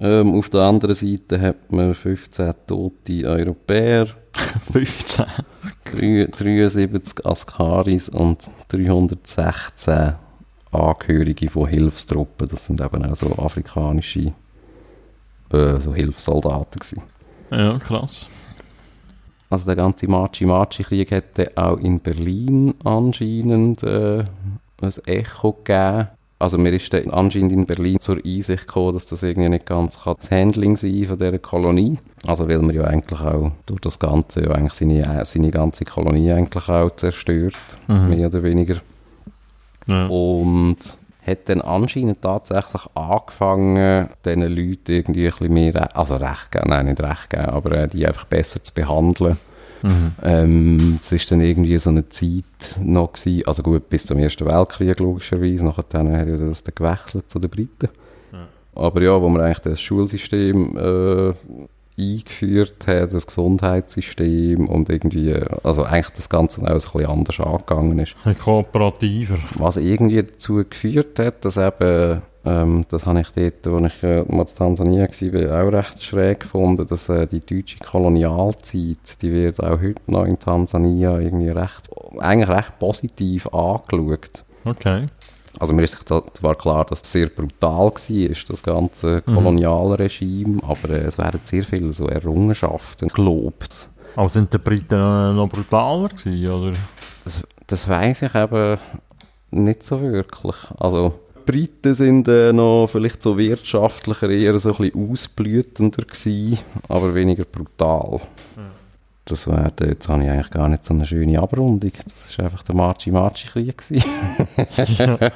Ähm, 0.00 0.34
auf 0.38 0.48
der 0.48 0.62
anderen 0.62 0.94
Seite 0.94 1.40
hat 1.40 1.70
man 1.70 1.94
15 1.94 2.54
tote 2.66 3.24
Europäer, 3.26 4.06
15. 4.72 5.26
drei- 5.84 6.26
73 6.30 7.26
Askaris 7.26 8.08
und 8.08 8.48
316 8.68 10.14
Angehörige 10.72 11.50
von 11.50 11.66
Hilfstruppen. 11.68 12.48
Das 12.48 12.66
sind 12.66 12.80
eben 12.80 13.04
auch 13.04 13.16
so 13.16 13.32
afrikanische 13.36 14.32
äh, 15.52 15.80
so 15.80 15.92
Hilfssoldaten 15.94 16.78
gewesen. 16.78 17.02
Ja, 17.50 17.76
krass. 17.78 18.26
also 19.50 19.66
der 19.66 19.74
ganze 19.74 20.06
Machi-Machi-Krieg 20.06 21.10
hätte 21.10 21.50
auch 21.56 21.76
in 21.78 21.98
Berlin 21.98 22.72
anscheinend 22.84 23.82
äh, 23.82 24.22
ein 24.82 24.92
Echo 25.06 25.52
gegeben. 25.52 26.08
Also 26.38 26.56
mir 26.56 26.72
ist 26.72 26.90
dann 26.94 27.10
anscheinend 27.10 27.52
in 27.52 27.66
Berlin 27.66 28.00
zur 28.00 28.16
Einsicht 28.24 28.66
gekommen, 28.66 28.94
dass 28.94 29.04
das 29.04 29.22
irgendwie 29.22 29.50
nicht 29.50 29.66
ganz 29.66 29.98
das 30.02 30.30
Handling 30.30 30.74
sein 30.74 31.04
von 31.04 31.18
dieser 31.18 31.38
Kolonie. 31.38 31.98
Also 32.26 32.48
weil 32.48 32.60
man 32.60 32.74
ja 32.74 32.84
eigentlich 32.84 33.20
auch 33.20 33.52
durch 33.66 33.80
das 33.82 33.98
Ganze 33.98 34.44
ja 34.44 34.52
eigentlich 34.52 34.72
seine, 34.72 35.20
äh, 35.20 35.24
seine 35.26 35.50
ganze 35.50 35.84
Kolonie 35.84 36.32
eigentlich 36.32 36.68
auch 36.68 36.90
zerstört, 36.96 37.54
Mhm. 37.88 38.08
mehr 38.08 38.28
oder 38.28 38.42
weniger. 38.42 38.76
Ja. 39.86 40.06
Und 40.06 40.78
hat 41.26 41.48
dann 41.50 41.60
anscheinend 41.60 42.22
tatsächlich 42.22 42.82
angefangen, 42.94 44.08
diesen 44.24 44.42
Leuten 44.42 44.92
irgendwie 44.92 45.26
ein 45.26 45.32
bisschen 45.32 45.52
mehr, 45.52 45.94
also 45.96 46.16
Recht 46.16 46.50
geben, 46.52 46.70
nein, 46.70 46.86
nicht 46.86 47.02
Recht 47.02 47.28
geben, 47.30 47.44
aber 47.44 47.72
äh, 47.72 47.88
die 47.88 48.06
einfach 48.06 48.24
besser 48.24 48.64
zu 48.64 48.72
behandeln. 48.72 49.36
Mhm. 49.82 50.12
Ähm, 50.22 50.98
es 51.00 51.12
ist 51.12 51.30
dann 51.30 51.40
irgendwie 51.40 51.78
so 51.78 51.90
eine 51.90 52.08
Zeit 52.08 52.76
noch 52.80 53.12
gewesen, 53.12 53.46
also 53.46 53.62
gut, 53.62 53.88
bis 53.88 54.06
zum 54.06 54.18
Ersten 54.18 54.46
Weltkrieg 54.46 54.98
logischerweise, 54.98 55.64
nachher 55.64 55.84
dann 55.88 56.16
hat 56.16 56.28
ja 56.28 56.36
das 56.36 56.64
dann 56.64 56.74
gewechselt 56.74 57.30
zu 57.30 57.38
den 57.38 57.50
Briten. 57.50 57.88
Ja. 58.32 58.48
Aber 58.74 59.02
ja, 59.02 59.20
wo 59.20 59.28
man 59.28 59.42
eigentlich 59.42 59.60
das 59.60 59.80
Schulsystem 59.80 60.76
äh, 60.76 61.32
eingeführt 62.00 62.86
hat, 62.86 63.12
das 63.12 63.26
Gesundheitssystem 63.26 64.68
und 64.68 64.88
irgendwie, 64.88 65.30
äh, 65.30 65.46
also 65.62 65.84
eigentlich 65.84 66.10
das 66.10 66.28
Ganze 66.28 66.62
auch 66.62 66.66
ein 66.66 66.74
bisschen 66.74 67.06
anders 67.06 67.40
angegangen 67.40 67.98
ist. 67.98 68.14
Ein 68.24 68.38
kooperativer. 68.38 69.38
Was 69.56 69.76
irgendwie 69.76 70.22
dazu 70.22 70.64
geführt 70.68 71.18
hat, 71.18 71.44
dass 71.44 71.56
eben, 71.56 72.22
ähm, 72.44 72.86
das 72.88 73.06
habe 73.06 73.20
ich 73.20 73.28
dort, 73.30 73.66
wo 73.66 73.84
ich 73.86 74.02
äh, 74.02 74.22
mal 74.28 74.42
in 74.46 74.54
Tansania 74.54 75.06
war, 75.08 75.64
auch 75.66 75.72
recht 75.72 76.02
schräg 76.02 76.40
gefunden, 76.40 76.86
dass 76.86 77.08
äh, 77.08 77.26
die 77.26 77.40
deutsche 77.40 77.78
Kolonialzeit, 77.78 79.20
die 79.22 79.32
wird 79.32 79.60
auch 79.62 79.80
heute 79.80 80.00
noch 80.06 80.24
in 80.24 80.38
Tansania 80.38 81.18
irgendwie 81.18 81.48
recht, 81.50 81.88
eigentlich 82.18 82.48
recht 82.48 82.78
positiv 82.78 83.46
angeschaut. 83.52 84.44
Okay. 84.64 85.06
Also 85.58 85.74
mir 85.74 85.82
ist 85.82 85.98
zwar- 86.08 86.54
klar, 86.54 86.84
dass 86.84 87.02
es 87.02 87.10
sehr 87.12 87.26
brutal 87.28 87.90
war, 87.90 87.92
das 88.48 88.62
ganze 88.62 89.22
Mhm. 89.26 89.34
Kolonialregime, 89.34 90.62
aber 90.62 90.90
äh, 90.90 91.04
es 91.04 91.18
werden 91.18 91.40
sehr 91.44 91.64
viele 91.64 91.92
so 91.92 92.06
Errungenschaften 92.08 93.08
gelobt. 93.08 93.88
Aber 94.16 94.28
sind 94.28 94.52
die 94.52 94.58
Briten 94.58 94.94
äh, 94.94 95.32
noch 95.34 95.48
brutaler 95.48 96.08
gewesen, 96.08 96.48
oder? 96.50 96.72
Das, 97.24 97.42
das 97.66 97.88
weiß 97.88 98.22
ich 98.22 98.34
eben 98.34 98.78
nicht 99.50 99.82
so 99.82 100.00
wirklich. 100.00 100.56
Also, 100.78 101.14
Briten 101.50 101.94
sind 101.94 102.28
äh, 102.28 102.52
noch 102.52 102.86
vielleicht 102.86 103.22
so 103.22 103.36
wirtschaftlicher, 103.36 104.30
eher 104.30 104.56
so 104.60 104.70
ein 104.72 104.76
bisschen 104.76 105.10
ausblütender 105.10 106.04
gewesen, 106.04 106.58
aber 106.88 107.12
weniger 107.12 107.44
brutal. 107.44 108.20
Das 109.24 109.48
wäre, 109.48 109.72
jetzt 109.80 110.08
habe 110.08 110.22
ich 110.22 110.30
eigentlich 110.30 110.50
gar 110.50 110.68
nicht 110.68 110.84
so 110.84 110.94
eine 110.94 111.06
schöne 111.06 111.40
Abrundung. 111.40 111.90
Das 112.04 112.38
war 112.38 112.44
einfach 112.44 112.62
der 112.62 112.74
Machi-Machi-Krieg. 112.76 113.76
gewesen. 113.78 115.18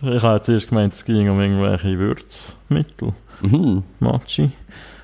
Ich 0.00 0.22
habe 0.22 0.36
jetzt 0.36 0.48
erst 0.48 0.68
gemeint, 0.68 0.94
es 0.94 1.04
ging 1.04 1.28
um 1.28 1.40
irgendwelche 1.40 1.98
Würzmittel. 1.98 3.12
mhm. 3.40 3.82
Machi. 3.98 4.52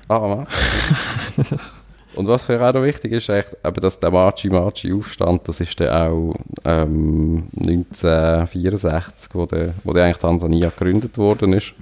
Ah, 0.07 0.19
Machi. 0.19 1.57
Und 2.15 2.27
was 2.27 2.45
für 2.45 2.61
auch 2.61 2.73
wichtig 2.81 3.11
ist, 3.11 3.29
echt, 3.29 3.57
eben, 3.63 3.81
dass 3.81 3.99
der 3.99 4.11
Machi-Machi-Aufstand, 4.11 5.47
das 5.47 5.59
ist 5.59 5.79
dann 5.79 5.89
auch 5.89 6.35
ähm, 6.63 7.47
1964, 7.57 9.33
wo 9.33 9.45
der, 9.45 9.73
wo 9.83 9.93
der 9.93 10.05
eigentlich 10.05 10.17
Tansania 10.17 10.69
gegründet 10.69 11.17
worden 11.17 11.53
ist, 11.53 11.73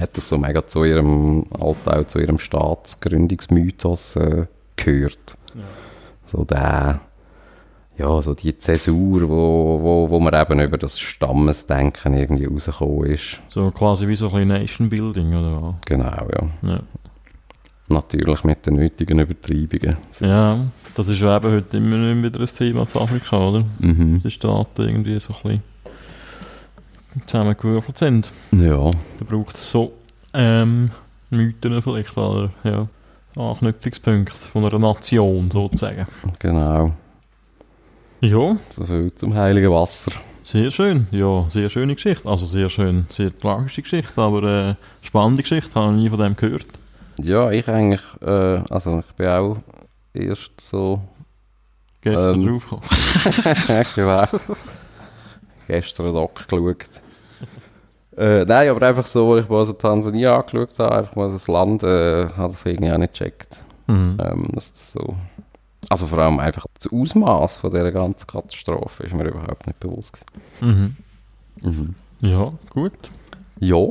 hat 0.00 0.16
das 0.16 0.28
so 0.28 0.38
mega 0.38 0.66
zu 0.66 0.84
ihrem, 0.84 1.44
auch 1.52 1.76
zu 2.06 2.18
ihrem 2.18 2.38
Staatsgründungsmythos 2.38 4.16
äh, 4.16 4.46
gehört. 4.76 5.36
Ja. 5.54 5.62
So 6.26 6.44
der, 6.44 7.00
ja, 7.96 8.22
so 8.22 8.34
die 8.34 8.56
Zäsur, 8.58 9.28
wo, 9.28 9.78
wo, 9.82 10.10
wo 10.10 10.20
man 10.20 10.34
eben 10.34 10.60
über 10.60 10.78
das 10.78 10.98
Stammesdenken 10.98 12.14
irgendwie 12.14 12.46
rausgekommen 12.46 13.06
ist. 13.06 13.40
So 13.48 13.70
quasi 13.70 14.08
wie 14.08 14.16
so 14.16 14.26
ein 14.26 14.32
bisschen 14.32 14.48
Nation 14.48 14.88
Building, 14.88 15.34
oder 15.34 15.62
was? 15.62 15.74
Genau, 15.86 16.28
ja. 16.32 16.48
Ja. 16.62 16.80
Natürlich 17.88 18.44
mit 18.44 18.64
den 18.66 18.74
nötigen 18.76 19.18
Übertreibungen. 19.18 19.96
ja, 20.20 20.58
das 20.96 21.08
ist 21.08 21.20
ja 21.20 21.36
eben 21.36 21.52
heute 21.52 21.76
immer 21.76 22.22
wieder 22.22 22.40
ein 22.40 22.46
Thema 22.46 22.86
zu 22.86 23.00
Afrika, 23.00 23.36
oder? 23.48 23.64
Mhm. 23.80 24.22
Die 24.24 24.30
Staaten 24.30 24.82
irgendwie 24.82 25.20
so 25.20 25.34
ein 25.34 25.42
bisschen 25.42 25.62
zusammengewürfelt 27.26 27.98
sind. 27.98 28.30
Ja. 28.52 28.90
Da 28.90 29.24
braucht 29.28 29.56
es 29.56 29.70
so 29.70 29.92
ähm, 30.32 30.90
Mythen 31.30 31.82
vielleicht, 31.82 32.16
oder 32.16 32.50
ja, 32.64 32.88
Anknüpfungspunkte 33.36 34.32
von 34.36 34.64
einer 34.64 34.78
Nation 34.78 35.50
sozusagen. 35.50 36.06
Genau, 36.38 36.92
Ja, 38.20 38.56
so 38.74 38.84
viel 38.86 39.12
zum 39.14 39.34
heiligen 39.34 39.70
Wasser. 39.70 40.12
sehr 40.42 40.70
schön. 40.70 41.06
Ja, 41.10 41.44
sehr 41.50 41.68
schöne 41.70 41.94
Geschichte. 41.94 42.28
Also 42.28 42.46
sehr 42.46 42.70
schön, 42.70 43.06
sehr 43.10 43.36
tragische 43.38 43.82
Geschichte, 43.82 44.20
aber 44.20 44.42
äh, 44.70 44.74
spannende 45.06 45.42
Geschichte, 45.42 45.74
habe 45.74 45.92
ich 45.94 46.02
nie 46.02 46.08
von 46.08 46.18
dem 46.18 46.34
gehört. 46.36 46.66
Ja, 47.20 47.50
ich 47.50 47.68
eigentlich, 47.68 48.02
äh, 48.22 48.60
also 48.70 49.00
ich 49.00 49.14
bin 49.14 49.28
auch 49.28 49.56
erst 50.14 50.60
so, 50.60 51.00
Gestern 52.04 52.34
Ähm. 52.34 52.60
draufgekommen. 52.60 53.86
genau, 53.94 54.24
gestern 55.66 56.12
Doc 56.12 56.34
geschaut. 56.34 56.76
Äh, 58.16 58.44
nein, 58.44 58.68
aber 58.68 58.86
einfach 58.86 59.06
so, 59.06 59.32
als 59.32 59.44
ich 59.44 59.50
mal 59.50 59.64
so 59.64 59.72
Tansania 59.72 60.36
angeschaut 60.38 60.78
habe, 60.78 60.96
einfach 60.96 61.16
mal 61.16 61.28
so 61.28 61.34
das 61.34 61.48
Land, 61.48 61.82
äh, 61.82 62.28
hat 62.28 62.52
das 62.52 62.64
irgendwie 62.66 62.92
auch 62.92 62.98
nicht 62.98 63.14
gecheckt. 63.14 63.56
Mhm. 63.86 64.18
Ähm, 64.22 64.48
das 64.52 64.92
so, 64.92 65.16
also 65.88 66.06
vor 66.06 66.18
allem 66.18 66.38
einfach 66.38 66.66
das 66.74 66.92
Ausmaß 66.92 67.56
von 67.56 67.70
dieser 67.70 67.90
ganzen 67.90 68.26
Katastrophe 68.26 69.04
ist 69.04 69.14
mir 69.14 69.24
überhaupt 69.24 69.66
nicht 69.66 69.80
bewusst 69.80 70.22
gewesen. 70.60 70.96
Mhm. 71.62 71.70
Mhm. 71.70 71.94
Ja, 72.20 72.52
gut. 72.68 72.92
Ja, 73.60 73.86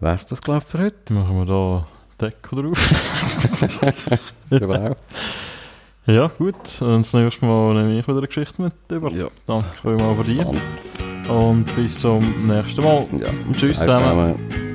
Dann 0.00 0.10
wär's 0.10 0.26
das 0.26 0.40
glaube 0.40 0.64
ich 0.64 0.70
für 0.70 0.78
heute. 0.84 1.12
machen 1.12 1.36
wir 1.38 1.46
da 1.46 1.86
Deko 2.20 2.62
drauf. 2.62 2.78
genau. 4.50 4.96
ja, 6.06 6.26
gut. 6.28 6.54
Dann 6.80 6.98
das 7.02 7.12
nächste 7.12 7.44
Mal 7.44 7.74
nehme 7.74 7.98
ich 7.98 8.06
wieder 8.06 8.18
eine 8.18 8.26
Geschichte 8.26 8.62
mit 8.62 8.72
über. 8.90 9.10
Ja. 9.10 9.28
Danke 9.46 9.66
vielmals 9.82 10.18
für 10.18 10.24
dich. 10.24 10.46
Und 11.28 11.64
bis 11.76 11.98
zum 12.00 12.46
nächsten 12.46 12.82
Mal. 12.82 13.06
Ja. 13.18 13.30
Tschüss 13.56 13.78
zusammen. 13.78 14.73